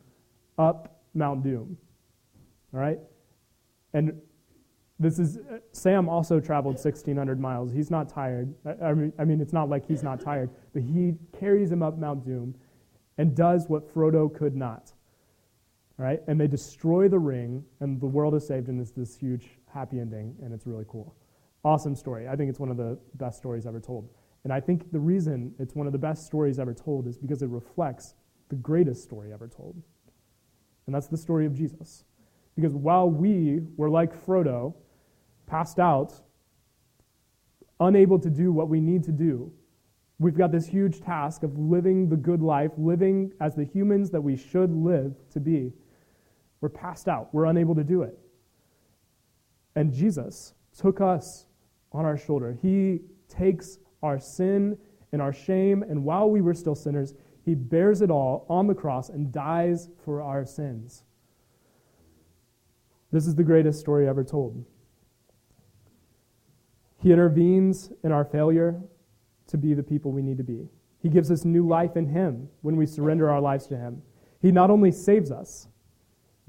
up 0.58 1.02
Mount 1.14 1.44
Doom. 1.44 1.78
All 2.74 2.80
right? 2.80 3.00
And 3.94 4.22
this 5.00 5.20
is, 5.20 5.40
Sam 5.72 6.10
also 6.10 6.40
traveled 6.40 6.76
1,600 6.76 7.40
miles. 7.40 7.72
He's 7.72 7.90
not 7.90 8.10
tired. 8.10 8.54
I, 8.82 8.94
mean, 8.94 9.14
I 9.18 9.26
mean, 9.26 9.42
it's 9.42 9.54
not 9.54 9.70
like 9.70 9.86
he's 9.86 10.04
not 10.04 10.20
tired, 10.20 10.50
but 10.74 10.84
he 10.84 11.16
carries 11.40 11.72
him 11.72 11.82
up 11.82 11.98
Mount 11.98 12.26
Doom 12.26 12.56
and 13.18 13.36
does 13.36 13.68
what 13.68 13.94
Frodo 13.94 14.34
could 14.34 14.56
not. 14.56 14.94
Right? 16.00 16.22
And 16.28 16.40
they 16.40 16.48
destroy 16.48 17.10
the 17.10 17.20
ring, 17.20 17.66
and 17.82 18.00
the 18.00 18.08
world 18.08 18.34
is 18.34 18.48
saved, 18.48 18.70
and 18.70 18.80
it's 18.80 18.92
this 18.92 19.18
huge 19.18 19.50
happy 19.72 20.00
ending, 20.00 20.34
and 20.42 20.54
it's 20.54 20.66
really 20.66 20.86
cool. 20.88 21.14
Awesome 21.66 21.94
story. 21.94 22.26
I 22.26 22.38
think 22.38 22.50
it's 22.50 22.60
one 22.60 22.72
of 22.72 22.78
the 22.78 22.98
best 23.16 23.38
stories 23.38 23.66
ever 23.66 23.82
told. 23.82 24.08
And 24.46 24.54
I 24.54 24.62
think 24.62 24.94
the 24.94 25.00
reason 25.00 25.54
it's 25.60 25.76
one 25.76 25.88
of 25.88 25.92
the 25.92 26.00
best 26.00 26.26
stories 26.26 26.58
ever 26.58 26.74
told 26.74 27.06
is 27.06 27.18
because 27.18 27.42
it 27.42 27.50
reflects 27.50 28.16
the 28.48 28.56
greatest 28.56 29.04
story 29.04 29.34
ever 29.34 29.50
told. 29.50 29.76
And 30.86 30.96
that's 30.96 31.08
the 31.08 31.18
story 31.18 31.46
of 31.46 31.54
Jesus. 31.54 32.06
Because 32.56 32.74
while 32.74 33.10
we 33.10 33.60
were 33.76 33.90
like 33.90 34.14
Frodo, 34.26 34.74
passed 35.48 35.80
out, 35.80 36.14
unable 37.82 38.20
to 38.20 38.30
do 38.30 38.54
what 38.54 38.70
we 38.70 38.80
need 38.80 39.04
to 39.04 39.12
do, 39.12 39.52
we've 40.18 40.38
got 40.38 40.54
this 40.54 40.66
huge 40.66 41.02
task 41.02 41.44
of 41.44 41.58
living 41.58 42.08
the 42.08 42.16
good 42.16 42.42
life, 42.42 42.72
living 42.78 43.34
as 43.42 43.54
the 43.54 43.66
humans 43.66 44.10
that 44.12 44.22
we 44.22 44.38
should 44.38 44.74
live 44.74 45.14
to 45.32 45.42
be. 45.42 45.74
We're 46.62 46.70
passed 46.70 47.08
out, 47.08 47.34
we're 47.34 47.46
unable 47.46 47.76
to 47.76 47.84
do 47.84 48.02
it. 48.04 48.18
And 49.76 49.94
Jesus 49.94 50.54
took 50.78 51.00
us 51.02 51.46
on 51.92 52.06
our 52.06 52.18
shoulder. 52.18 52.58
He 52.62 53.02
takes 53.28 53.80
our 54.04 54.20
sin 54.20 54.78
and 55.12 55.22
our 55.22 55.34
shame, 55.34 55.84
and 55.84 56.04
while 56.04 56.30
we 56.30 56.42
were 56.42 56.54
still 56.54 56.76
sinners, 56.76 57.14
He 57.46 57.56
bears 57.56 58.02
it 58.02 58.12
all 58.12 58.46
on 58.50 58.68
the 58.68 58.76
cross 58.76 59.10
and 59.10 59.32
dies 59.32 59.90
for 60.04 60.22
our 60.22 60.46
sins. 60.46 61.04
This 63.12 63.26
is 63.26 63.36
the 63.36 63.44
greatest 63.44 63.80
story 63.80 64.08
ever 64.08 64.24
told. 64.24 64.66
He 67.02 67.12
intervenes 67.12 67.92
in 68.04 68.12
our 68.12 68.26
failure 68.26 68.80
to 69.48 69.58
be 69.58 69.74
the 69.74 69.84
people 69.84 70.12
we 70.12 70.22
need 70.22 70.38
to 70.38 70.44
be. 70.44 70.68
He 71.02 71.10
gives 71.10 71.32
us 71.32 71.46
new 71.46 71.66
life 71.66 71.96
in 71.96 72.08
Him 72.08 72.50
when 72.62 72.76
we 72.76 72.86
surrender 72.86 73.30
our 73.30 73.40
lives 73.40 73.68
to 73.68 73.78
Him. 73.78 74.02
He 74.42 74.52
not 74.52 74.70
only 74.70 74.92
saves 74.92 75.32
us, 75.32 75.70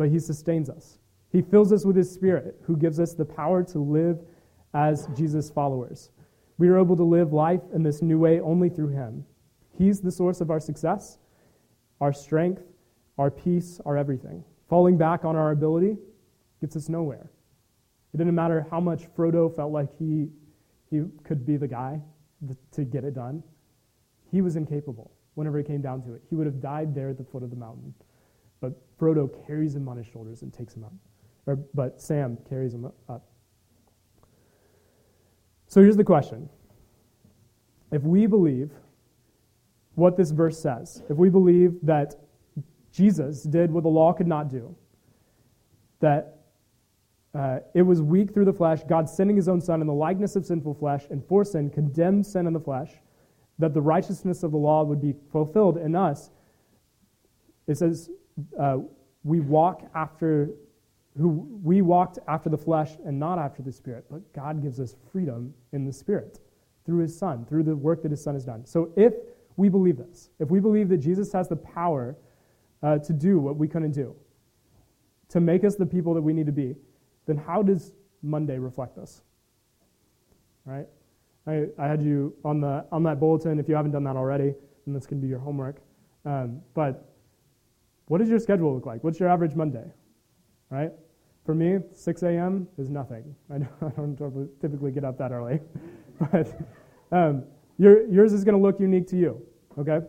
but 0.00 0.08
He 0.08 0.18
sustains 0.18 0.70
us. 0.70 0.98
He 1.30 1.42
fills 1.42 1.74
us 1.74 1.84
with 1.84 1.94
His 1.94 2.10
Spirit, 2.10 2.58
who 2.62 2.74
gives 2.74 2.98
us 2.98 3.12
the 3.12 3.26
power 3.26 3.62
to 3.64 3.78
live 3.78 4.18
as 4.72 5.06
Jesus' 5.14 5.50
followers. 5.50 6.08
We 6.56 6.70
are 6.70 6.78
able 6.78 6.96
to 6.96 7.02
live 7.02 7.34
life 7.34 7.60
in 7.74 7.82
this 7.82 8.00
new 8.00 8.18
way 8.18 8.40
only 8.40 8.70
through 8.70 8.88
Him. 8.88 9.26
He's 9.76 10.00
the 10.00 10.10
source 10.10 10.40
of 10.40 10.50
our 10.50 10.58
success, 10.58 11.18
our 12.00 12.14
strength, 12.14 12.62
our 13.18 13.30
peace, 13.30 13.78
our 13.84 13.98
everything. 13.98 14.42
Falling 14.70 14.96
back 14.96 15.26
on 15.26 15.36
our 15.36 15.50
ability 15.50 15.98
gets 16.62 16.76
us 16.76 16.88
nowhere. 16.88 17.30
It 18.14 18.16
didn't 18.16 18.34
matter 18.34 18.66
how 18.70 18.80
much 18.80 19.02
Frodo 19.14 19.54
felt 19.54 19.70
like 19.70 19.90
he, 19.98 20.30
he 20.90 21.02
could 21.24 21.44
be 21.44 21.58
the 21.58 21.68
guy 21.68 22.00
to 22.72 22.84
get 22.84 23.04
it 23.04 23.12
done. 23.12 23.42
He 24.32 24.40
was 24.40 24.56
incapable 24.56 25.10
whenever 25.34 25.58
it 25.58 25.66
came 25.66 25.82
down 25.82 26.00
to 26.04 26.14
it. 26.14 26.22
He 26.30 26.36
would 26.36 26.46
have 26.46 26.62
died 26.62 26.94
there 26.94 27.10
at 27.10 27.18
the 27.18 27.24
foot 27.24 27.42
of 27.42 27.50
the 27.50 27.56
mountain. 27.56 27.92
But 28.60 28.72
Frodo 28.98 29.28
carries 29.46 29.74
him 29.74 29.88
on 29.88 29.96
his 29.96 30.06
shoulders 30.06 30.42
and 30.42 30.52
takes 30.52 30.74
him 30.74 30.84
up. 30.84 30.92
Or, 31.46 31.56
but 31.74 32.00
Sam 32.00 32.38
carries 32.48 32.74
him 32.74 32.90
up. 33.08 33.24
So 35.66 35.80
here's 35.80 35.96
the 35.96 36.04
question 36.04 36.48
If 37.92 38.02
we 38.02 38.26
believe 38.26 38.70
what 39.94 40.16
this 40.16 40.30
verse 40.30 40.58
says, 40.58 41.02
if 41.08 41.16
we 41.16 41.28
believe 41.28 41.74
that 41.82 42.14
Jesus 42.92 43.42
did 43.42 43.70
what 43.70 43.82
the 43.82 43.88
law 43.88 44.12
could 44.12 44.26
not 44.26 44.48
do, 44.48 44.74
that 46.00 46.38
uh, 47.34 47.60
it 47.74 47.82
was 47.82 48.02
weak 48.02 48.34
through 48.34 48.46
the 48.46 48.52
flesh, 48.52 48.80
God 48.88 49.08
sending 49.08 49.36
his 49.36 49.48
own 49.48 49.60
Son 49.60 49.80
in 49.80 49.86
the 49.86 49.92
likeness 49.92 50.34
of 50.34 50.44
sinful 50.44 50.74
flesh, 50.74 51.04
and 51.10 51.24
for 51.26 51.44
sin 51.44 51.70
condemned 51.70 52.26
sin 52.26 52.46
in 52.46 52.52
the 52.52 52.60
flesh, 52.60 52.90
that 53.58 53.74
the 53.74 53.80
righteousness 53.80 54.42
of 54.42 54.50
the 54.50 54.56
law 54.56 54.82
would 54.82 55.00
be 55.00 55.14
fulfilled 55.30 55.76
in 55.76 55.94
us. 55.94 56.30
It 57.66 57.76
says, 57.78 58.10
uh, 58.58 58.78
we 59.24 59.40
walk 59.40 59.88
after 59.94 60.50
who 61.18 61.46
we 61.62 61.82
walked 61.82 62.18
after 62.28 62.48
the 62.48 62.56
flesh 62.56 62.92
and 63.04 63.18
not 63.18 63.38
after 63.38 63.62
the 63.62 63.72
spirit, 63.72 64.04
but 64.10 64.32
God 64.32 64.62
gives 64.62 64.78
us 64.78 64.94
freedom 65.12 65.52
in 65.72 65.84
the 65.84 65.92
spirit 65.92 66.38
through 66.86 67.00
his 67.00 67.16
son, 67.16 67.44
through 67.46 67.64
the 67.64 67.76
work 67.76 68.02
that 68.02 68.10
his 68.10 68.22
son 68.22 68.34
has 68.34 68.44
done. 68.44 68.64
So 68.64 68.90
if 68.96 69.14
we 69.56 69.68
believe 69.68 69.96
this, 69.96 70.30
if 70.38 70.50
we 70.50 70.60
believe 70.60 70.88
that 70.88 70.98
Jesus 70.98 71.32
has 71.32 71.48
the 71.48 71.56
power 71.56 72.16
uh, 72.82 72.98
to 72.98 73.12
do 73.12 73.38
what 73.38 73.56
we 73.56 73.68
couldn't 73.68 73.92
do, 73.92 74.14
to 75.28 75.40
make 75.40 75.64
us 75.64 75.76
the 75.76 75.86
people 75.86 76.14
that 76.14 76.22
we 76.22 76.32
need 76.32 76.46
to 76.46 76.52
be, 76.52 76.74
then 77.26 77.36
how 77.36 77.62
does 77.62 77.92
Monday 78.22 78.58
reflect 78.58 78.96
this? 78.96 79.22
Right? 80.64 80.86
I, 81.46 81.66
I 81.78 81.86
had 81.86 82.02
you 82.02 82.34
on, 82.44 82.60
the, 82.60 82.84
on 82.92 83.02
that 83.04 83.20
bulletin. 83.20 83.58
If 83.58 83.68
you 83.68 83.74
haven't 83.74 83.92
done 83.92 84.04
that 84.04 84.16
already, 84.16 84.54
then 84.86 84.94
this 84.94 85.06
can 85.06 85.20
be 85.20 85.28
your 85.28 85.38
homework. 85.38 85.76
Um, 86.24 86.60
but 86.74 87.10
what 88.10 88.18
does 88.18 88.28
your 88.28 88.40
schedule 88.40 88.74
look 88.74 88.86
like? 88.86 89.04
What's 89.04 89.20
your 89.20 89.28
average 89.28 89.54
Monday? 89.54 89.84
Right? 90.68 90.90
For 91.46 91.54
me, 91.54 91.78
6 91.92 92.22
a.m. 92.24 92.66
is 92.76 92.90
nothing. 92.90 93.36
I 93.48 93.58
don't, 93.58 94.16
typically 94.60 94.90
get 94.90 95.04
up 95.04 95.16
that 95.18 95.30
early. 95.30 95.60
but 96.32 96.60
um, 97.12 97.44
your, 97.78 98.06
yours 98.08 98.32
is 98.32 98.42
going 98.42 98.56
to 98.56 98.60
look 98.60 98.80
unique 98.80 99.06
to 99.08 99.16
you, 99.16 99.40
okay? 99.78 100.00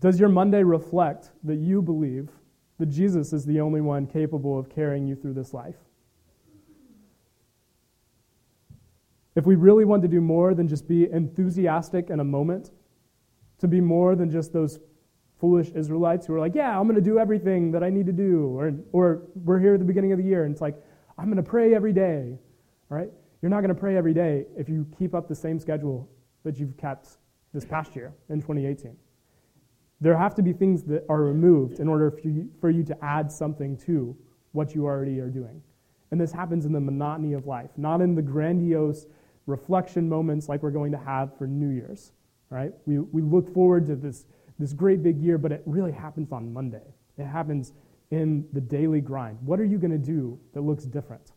Does 0.00 0.20
your 0.20 0.28
Monday 0.28 0.62
reflect 0.62 1.32
that 1.42 1.56
you 1.56 1.82
believe 1.82 2.30
that 2.78 2.86
Jesus 2.86 3.32
is 3.32 3.44
the 3.44 3.60
only 3.60 3.80
one 3.80 4.06
capable 4.06 4.56
of 4.56 4.68
carrying 4.68 5.08
you 5.08 5.16
through 5.16 5.32
this 5.32 5.52
life. 5.52 5.76
if 9.36 9.44
we 9.44 9.54
really 9.54 9.84
want 9.84 10.02
to 10.02 10.08
do 10.08 10.20
more 10.20 10.54
than 10.54 10.66
just 10.66 10.88
be 10.88 11.10
enthusiastic 11.12 12.08
in 12.08 12.20
a 12.20 12.24
moment, 12.24 12.70
to 13.58 13.68
be 13.68 13.80
more 13.80 14.16
than 14.16 14.30
just 14.30 14.52
those 14.52 14.80
foolish 15.40 15.70
Israelites 15.74 16.26
who 16.26 16.34
are 16.34 16.40
like, 16.40 16.54
yeah, 16.54 16.78
I'm 16.78 16.84
going 16.84 16.96
to 16.96 17.00
do 17.00 17.18
everything 17.18 17.70
that 17.72 17.82
I 17.82 17.90
need 17.90 18.06
to 18.06 18.12
do, 18.12 18.58
or, 18.58 18.72
or 18.92 19.22
we're 19.44 19.58
here 19.58 19.74
at 19.74 19.80
the 19.80 19.86
beginning 19.86 20.12
of 20.12 20.18
the 20.18 20.24
year 20.24 20.44
and 20.44 20.52
it's 20.52 20.62
like, 20.62 20.76
I'm 21.18 21.26
going 21.26 21.36
to 21.36 21.42
pray 21.42 21.74
every 21.74 21.92
day, 21.92 22.38
right? 22.88 23.10
You're 23.42 23.50
not 23.50 23.60
going 23.60 23.74
to 23.74 23.80
pray 23.80 23.96
every 23.96 24.14
day 24.14 24.46
if 24.56 24.68
you 24.68 24.86
keep 24.98 25.14
up 25.14 25.28
the 25.28 25.34
same 25.34 25.58
schedule 25.58 26.08
that 26.44 26.58
you've 26.58 26.76
kept 26.76 27.18
this 27.52 27.64
past 27.64 27.94
year 27.96 28.12
in 28.28 28.40
2018. 28.40 28.96
There 30.00 30.16
have 30.16 30.34
to 30.34 30.42
be 30.42 30.52
things 30.52 30.82
that 30.84 31.04
are 31.08 31.22
removed 31.22 31.80
in 31.80 31.88
order 31.88 32.10
for 32.10 32.28
you, 32.28 32.50
for 32.60 32.70
you 32.70 32.84
to 32.84 33.04
add 33.04 33.32
something 33.32 33.76
to 33.78 34.16
what 34.52 34.74
you 34.74 34.84
already 34.84 35.20
are 35.20 35.30
doing. 35.30 35.62
And 36.10 36.20
this 36.20 36.32
happens 36.32 36.66
in 36.66 36.72
the 36.72 36.80
monotony 36.80 37.32
of 37.32 37.46
life, 37.46 37.70
not 37.76 38.00
in 38.00 38.14
the 38.14 38.22
grandiose 38.22 39.06
reflection 39.46 40.08
moments 40.08 40.48
like 40.48 40.62
we're 40.62 40.70
going 40.70 40.92
to 40.92 40.98
have 40.98 41.36
for 41.36 41.46
New 41.46 41.70
Year's, 41.70 42.12
right? 42.50 42.72
We, 42.84 42.98
we 42.98 43.22
look 43.22 43.52
forward 43.52 43.86
to 43.86 43.96
this, 43.96 44.26
this 44.58 44.72
great 44.72 45.02
big 45.02 45.18
year, 45.18 45.38
but 45.38 45.52
it 45.52 45.62
really 45.66 45.92
happens 45.92 46.32
on 46.32 46.52
Monday. 46.52 46.94
It 47.18 47.24
happens 47.24 47.72
in 48.10 48.46
the 48.52 48.60
daily 48.60 49.00
grind. 49.00 49.38
What 49.42 49.60
are 49.60 49.64
you 49.64 49.78
going 49.78 49.90
to 49.90 49.98
do 49.98 50.38
that 50.52 50.62
looks 50.62 50.84
different? 50.84 51.32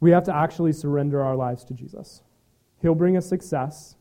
We 0.00 0.10
have 0.10 0.24
to 0.24 0.34
actually 0.34 0.72
surrender 0.72 1.22
our 1.22 1.36
lives 1.36 1.64
to 1.66 1.74
Jesus. 1.74 2.22
He'll 2.80 2.94
bring 2.94 3.16
us 3.16 3.26
success 3.26 3.96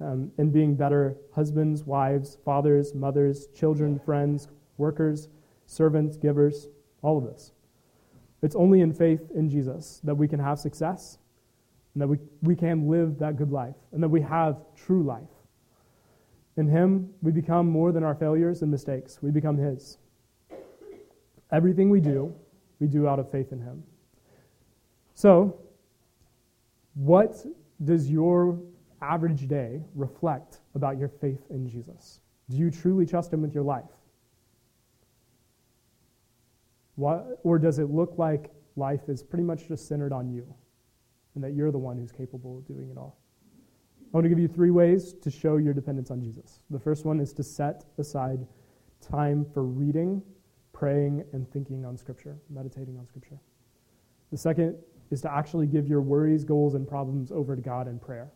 um, 0.00 0.30
in 0.36 0.50
being 0.50 0.74
better 0.74 1.16
husbands, 1.34 1.84
wives, 1.84 2.36
fathers, 2.44 2.94
mothers, 2.94 3.48
children, 3.54 3.98
friends, 3.98 4.48
workers, 4.76 5.28
servants, 5.64 6.16
givers, 6.16 6.68
all 7.02 7.16
of 7.16 7.24
this. 7.24 7.52
It's 8.42 8.54
only 8.54 8.82
in 8.82 8.92
faith 8.92 9.30
in 9.34 9.48
Jesus 9.48 10.00
that 10.04 10.14
we 10.14 10.28
can 10.28 10.38
have 10.38 10.58
success 10.58 11.18
and 11.96 12.02
that 12.02 12.08
we, 12.08 12.18
we 12.42 12.54
can 12.54 12.90
live 12.90 13.18
that 13.18 13.38
good 13.38 13.50
life 13.50 13.74
and 13.92 14.02
that 14.02 14.08
we 14.10 14.20
have 14.20 14.58
true 14.76 15.02
life. 15.02 15.22
In 16.58 16.68
Him, 16.68 17.08
we 17.22 17.32
become 17.32 17.66
more 17.70 17.90
than 17.90 18.04
our 18.04 18.14
failures 18.14 18.60
and 18.60 18.70
mistakes. 18.70 19.22
We 19.22 19.30
become 19.30 19.56
His. 19.56 19.96
Everything 21.50 21.88
we 21.88 22.02
do, 22.02 22.34
we 22.80 22.86
do 22.86 23.08
out 23.08 23.18
of 23.18 23.32
faith 23.32 23.50
in 23.50 23.62
Him. 23.62 23.82
So, 25.14 25.58
what 26.92 27.46
does 27.82 28.10
your 28.10 28.60
average 29.00 29.48
day 29.48 29.80
reflect 29.94 30.60
about 30.74 30.98
your 30.98 31.08
faith 31.08 31.40
in 31.48 31.66
Jesus? 31.66 32.20
Do 32.50 32.58
you 32.58 32.70
truly 32.70 33.06
trust 33.06 33.32
Him 33.32 33.40
with 33.40 33.54
your 33.54 33.64
life? 33.64 33.84
What, 36.96 37.40
or 37.42 37.58
does 37.58 37.78
it 37.78 37.88
look 37.88 38.18
like 38.18 38.50
life 38.76 39.08
is 39.08 39.22
pretty 39.22 39.44
much 39.44 39.66
just 39.68 39.88
centered 39.88 40.12
on 40.12 40.28
you 40.28 40.54
and 41.36 41.44
that 41.44 41.52
you're 41.52 41.70
the 41.70 41.78
one 41.78 41.96
who's 41.96 42.10
capable 42.10 42.58
of 42.58 42.66
doing 42.66 42.90
it 42.90 42.98
all? 42.98 43.20
I 44.02 44.08
want 44.10 44.24
to 44.24 44.28
give 44.28 44.38
you 44.38 44.48
three 44.48 44.70
ways 44.70 45.12
to 45.12 45.30
show 45.30 45.58
your 45.58 45.74
dependence 45.74 46.10
on 46.10 46.20
Jesus. 46.20 46.60
The 46.70 46.80
first 46.80 47.04
one 47.04 47.20
is 47.20 47.32
to 47.34 47.44
set 47.44 47.84
aside 47.98 48.46
time 49.00 49.46
for 49.52 49.62
reading, 49.62 50.22
praying, 50.72 51.24
and 51.32 51.50
thinking 51.52 51.84
on 51.84 51.96
Scripture, 51.96 52.38
meditating 52.50 52.98
on 52.98 53.06
Scripture. 53.06 53.38
The 54.32 54.38
second 54.38 54.76
is 55.10 55.20
to 55.20 55.32
actually 55.32 55.66
give 55.66 55.86
your 55.86 56.00
worries, 56.00 56.44
goals, 56.44 56.74
and 56.74 56.88
problems 56.88 57.30
over 57.30 57.54
to 57.54 57.62
God 57.62 57.88
in 57.88 57.98
prayer. 57.98 58.32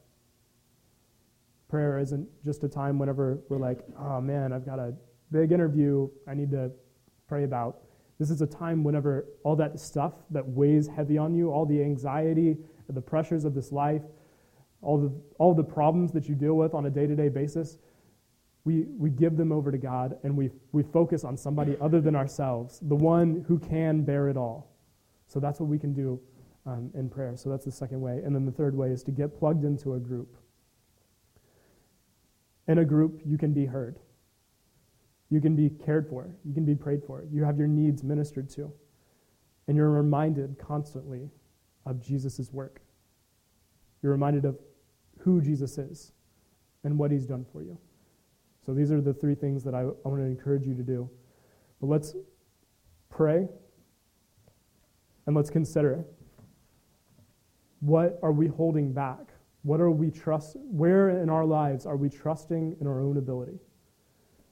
Prayer 1.69 1.99
isn't 1.99 2.29
just 2.45 2.63
a 2.65 2.69
time 2.69 2.99
whenever 2.99 3.39
we're 3.49 3.59
like, 3.59 3.81
oh 3.99 4.21
man, 4.21 4.53
I've 4.53 4.67
got 4.67 4.79
a 4.79 4.93
big 5.31 5.53
interview 5.53 6.09
I 6.29 6.35
need 6.35 6.51
to 6.51 6.71
pray 7.29 7.45
about. 7.45 7.79
This 8.19 8.31
is 8.31 8.43
a 8.43 8.47
time 8.47 8.85
whenever 8.85 9.27
all 9.45 9.57
that 9.57 9.81
stuff 9.81 10.13
that 10.31 10.47
weighs 10.47 10.87
heavy 10.87 11.17
on 11.17 11.35
you, 11.35 11.51
all 11.51 11.65
the 11.65 11.81
anxiety, 11.81 12.59
the 12.95 13.01
pressures 13.01 13.45
of 13.45 13.55
this 13.55 13.73
life, 13.73 14.03
all 14.83 14.99
the, 14.99 15.13
all 15.39 15.55
the 15.55 15.65
problems 15.65 16.13
that 16.13 16.29
you 16.29 16.35
deal 16.35 16.55
with 16.55 16.75
on 16.75 16.87
a 16.87 16.91
day 16.91 17.07
to 17.07 17.15
day 17.15 17.29
basis, 17.29 17.79
we, 18.65 18.85
we 18.99 19.11
give 19.11 19.37
them 19.37 19.53
over 19.53 19.71
to 19.71 19.79
God 19.79 20.19
and 20.23 20.37
we, 20.37 20.51
we 20.73 20.83
focus 20.83 21.25
on 21.25 21.37
somebody 21.37 21.77
other 21.81 22.01
than 22.01 22.15
ourselves, 22.15 22.79
the 22.83 22.95
one 22.95 23.45
who 23.49 23.59
can 23.59 24.03
bear 24.03 24.29
it 24.29 24.37
all. 24.37 24.77
So 25.27 25.41
that's 25.41 25.61
what 25.61 25.69
we 25.69 25.79
can 25.79 25.93
do 25.95 26.21
um, 26.67 26.91
in 26.95 27.09
prayer. 27.09 27.37
So 27.37 27.49
that's 27.49 27.65
the 27.65 27.73
second 27.73 28.01
way. 28.01 28.21
And 28.25 28.35
then 28.35 28.45
the 28.45 28.53
third 28.53 28.77
way 28.77 28.89
is 28.91 29.03
to 29.05 29.11
get 29.11 29.39
plugged 29.39 29.65
into 29.65 29.95
a 29.95 29.99
group. 29.99 30.37
In 32.69 32.79
a 32.79 32.85
group, 32.85 33.21
you 33.25 33.39
can 33.39 33.53
be 33.53 33.67
heard. 33.67 33.99
You 35.31 35.41
can 35.41 35.57
be 35.57 35.71
cared 35.71 36.09
for. 36.09 36.29
You 36.45 36.53
can 36.53 36.65
be 36.65 36.75
prayed 36.75 37.03
for. 37.07 37.25
You 37.33 37.45
have 37.45 37.59
your 37.59 37.69
needs 37.69 38.03
ministered 38.03 38.51
to. 38.51 38.73
And 39.69 39.77
you're 39.77 39.91
reminded 39.91 40.59
constantly 40.59 41.31
of 41.91 42.01
Jesus' 42.01 42.51
work. 42.53 42.81
You're 44.01 44.13
reminded 44.13 44.45
of 44.45 44.59
who 45.19 45.43
Jesus 45.43 45.77
is 45.77 46.13
and 46.85 46.97
what 46.97 47.11
he's 47.11 47.27
done 47.27 47.45
for 47.53 47.63
you. 47.63 47.77
So 48.65 48.73
these 48.73 48.93
are 48.93 49.01
the 49.01 49.13
three 49.13 49.35
things 49.35 49.65
that 49.65 49.75
I, 49.75 49.81
I 49.81 50.09
want 50.09 50.21
to 50.21 50.25
encourage 50.25 50.67
you 50.67 50.75
to 50.75 50.83
do. 50.83 51.11
But 51.81 51.89
let's 51.89 52.15
pray 53.09 53.49
and 55.27 55.37
let's 55.37 55.51
consider 55.51 56.05
what 57.81 58.19
are 58.23 58.33
we 58.33 58.47
holding 58.47 58.93
back? 58.93 59.33
What 59.63 59.81
are 59.81 59.91
we 59.91 60.11
trust 60.11 60.57
where 60.71 61.11
in 61.11 61.29
our 61.29 61.45
lives 61.45 61.87
are 61.87 61.97
we 61.97 62.09
trusting 62.09 62.77
in 62.81 62.87
our 62.87 63.01
own 63.01 63.17
ability? 63.17 63.59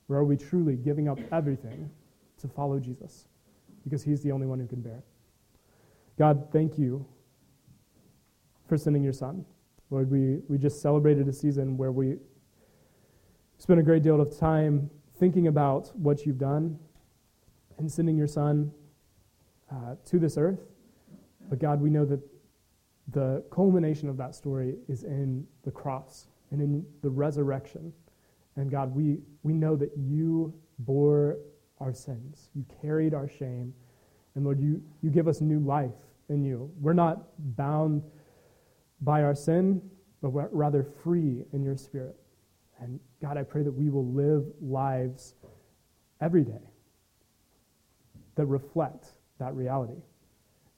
Where 0.06 0.18
are 0.18 0.24
we 0.24 0.36
truly 0.36 0.76
giving 0.76 1.08
up 1.08 1.18
everything 1.32 1.90
to 2.38 2.48
follow 2.48 2.78
Jesus? 2.80 3.28
Because 3.84 4.02
he's 4.02 4.22
the 4.22 4.32
only 4.32 4.46
one 4.46 4.58
who 4.58 4.66
can 4.66 4.80
bear 4.80 4.96
it. 4.96 5.04
God, 6.18 6.48
thank 6.50 6.78
you 6.78 7.06
for 8.68 8.76
sending 8.76 9.02
your 9.02 9.12
son. 9.12 9.44
Lord, 9.90 10.10
we, 10.10 10.40
we 10.48 10.58
just 10.58 10.82
celebrated 10.82 11.26
a 11.28 11.32
season 11.32 11.76
where 11.78 11.90
we 11.90 12.16
spent 13.56 13.80
a 13.80 13.82
great 13.82 14.02
deal 14.02 14.20
of 14.20 14.38
time 14.38 14.90
thinking 15.18 15.46
about 15.46 15.90
what 15.96 16.26
you've 16.26 16.38
done 16.38 16.78
and 17.78 17.90
sending 17.90 18.16
your 18.16 18.26
son 18.26 18.70
uh, 19.72 19.94
to 20.04 20.18
this 20.18 20.36
earth. 20.36 20.60
But 21.48 21.58
God, 21.58 21.80
we 21.80 21.88
know 21.88 22.04
that 22.04 22.20
the 23.12 23.42
culmination 23.50 24.08
of 24.08 24.18
that 24.18 24.34
story 24.34 24.76
is 24.88 25.04
in 25.04 25.46
the 25.64 25.70
cross 25.70 26.26
and 26.50 26.60
in 26.60 26.84
the 27.02 27.08
resurrection. 27.08 27.92
And 28.56 28.70
God, 28.70 28.94
we, 28.94 29.18
we 29.42 29.54
know 29.54 29.76
that 29.76 29.90
you 29.96 30.52
bore 30.80 31.38
our 31.80 31.94
sins, 31.94 32.50
you 32.54 32.64
carried 32.82 33.14
our 33.14 33.28
shame. 33.28 33.72
And 34.34 34.44
Lord, 34.44 34.60
you, 34.60 34.82
you 35.00 35.10
give 35.10 35.26
us 35.26 35.40
new 35.40 35.60
life 35.60 35.94
in 36.28 36.44
you. 36.44 36.70
We're 36.80 36.92
not 36.92 37.22
bound 37.56 38.02
by 39.00 39.22
our 39.22 39.34
sin, 39.34 39.82
but 40.22 40.30
rather 40.30 40.82
free 40.82 41.44
in 41.52 41.62
your 41.62 41.76
spirit. 41.76 42.16
And 42.80 43.00
God, 43.20 43.36
I 43.36 43.42
pray 43.42 43.62
that 43.62 43.72
we 43.72 43.90
will 43.90 44.06
live 44.06 44.44
lives 44.60 45.34
every 46.20 46.44
day 46.44 46.60
that 48.34 48.46
reflect 48.46 49.06
that 49.38 49.54
reality. 49.54 50.00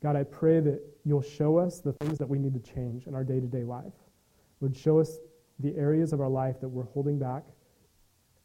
God, 0.02 0.16
I 0.16 0.24
pray 0.24 0.61
that 0.61 0.80
you'll 1.04 1.22
show 1.22 1.59
us 1.59 1.80
the 1.80 1.92
things 1.92 2.18
that 2.18 2.28
we 2.28 2.38
need 2.38 2.54
to 2.54 2.72
change 2.74 3.06
in 3.06 3.14
our 3.14 3.24
day 3.24 3.38
to 3.38 3.46
day 3.46 3.64
life. 3.64 3.92
Would 4.61 4.76
show 4.76 4.98
us 4.98 5.18
the 5.59 5.74
areas 5.76 6.12
of 6.12 6.20
our 6.20 6.28
life 6.28 6.61
that 6.61 6.68
we're 6.68 6.85
holding 6.85 7.18
back 7.18 7.44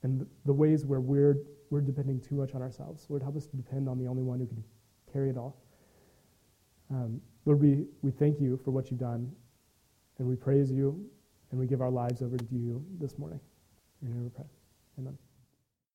and 0.04 0.26
the 0.46 0.54
ways 0.54 0.86
where 0.86 1.00
we're, 1.00 1.38
we're 1.70 1.82
depending 1.82 2.20
too 2.20 2.36
much 2.36 2.54
on 2.54 2.62
ourselves. 2.62 3.06
Lord, 3.10 3.22
help 3.22 3.36
us 3.38 3.48
to 3.48 3.58
depend 3.58 3.90
on 3.90 3.98
the 3.98 4.08
only 4.08 4.22
one 4.22 4.40
who 4.40 4.46
can 4.46 4.64
carry 5.12 5.30
it 5.30 5.38
all. 5.38 5.58
Um, 6.92 7.22
Lord, 7.46 7.62
we, 7.62 7.86
we 8.02 8.12
thank 8.12 8.40
you 8.40 8.60
for 8.64 8.72
what 8.72 8.92
you've 8.92 9.00
done, 9.00 9.32
and 10.20 10.28
we 10.28 10.36
praise 10.36 10.72
you, 10.72 11.06
and 11.52 11.60
we 11.60 11.68
give 11.68 11.82
our 11.82 11.92
lives 11.92 12.22
over 12.22 12.38
to 12.38 12.56
you 12.56 12.84
this 13.00 13.18
morning. 13.18 13.40
In 14.02 14.08
your 14.10 14.16
name 14.16 14.24
we 14.26 14.30
pray. 14.30 14.46
Amen. 15.00 15.25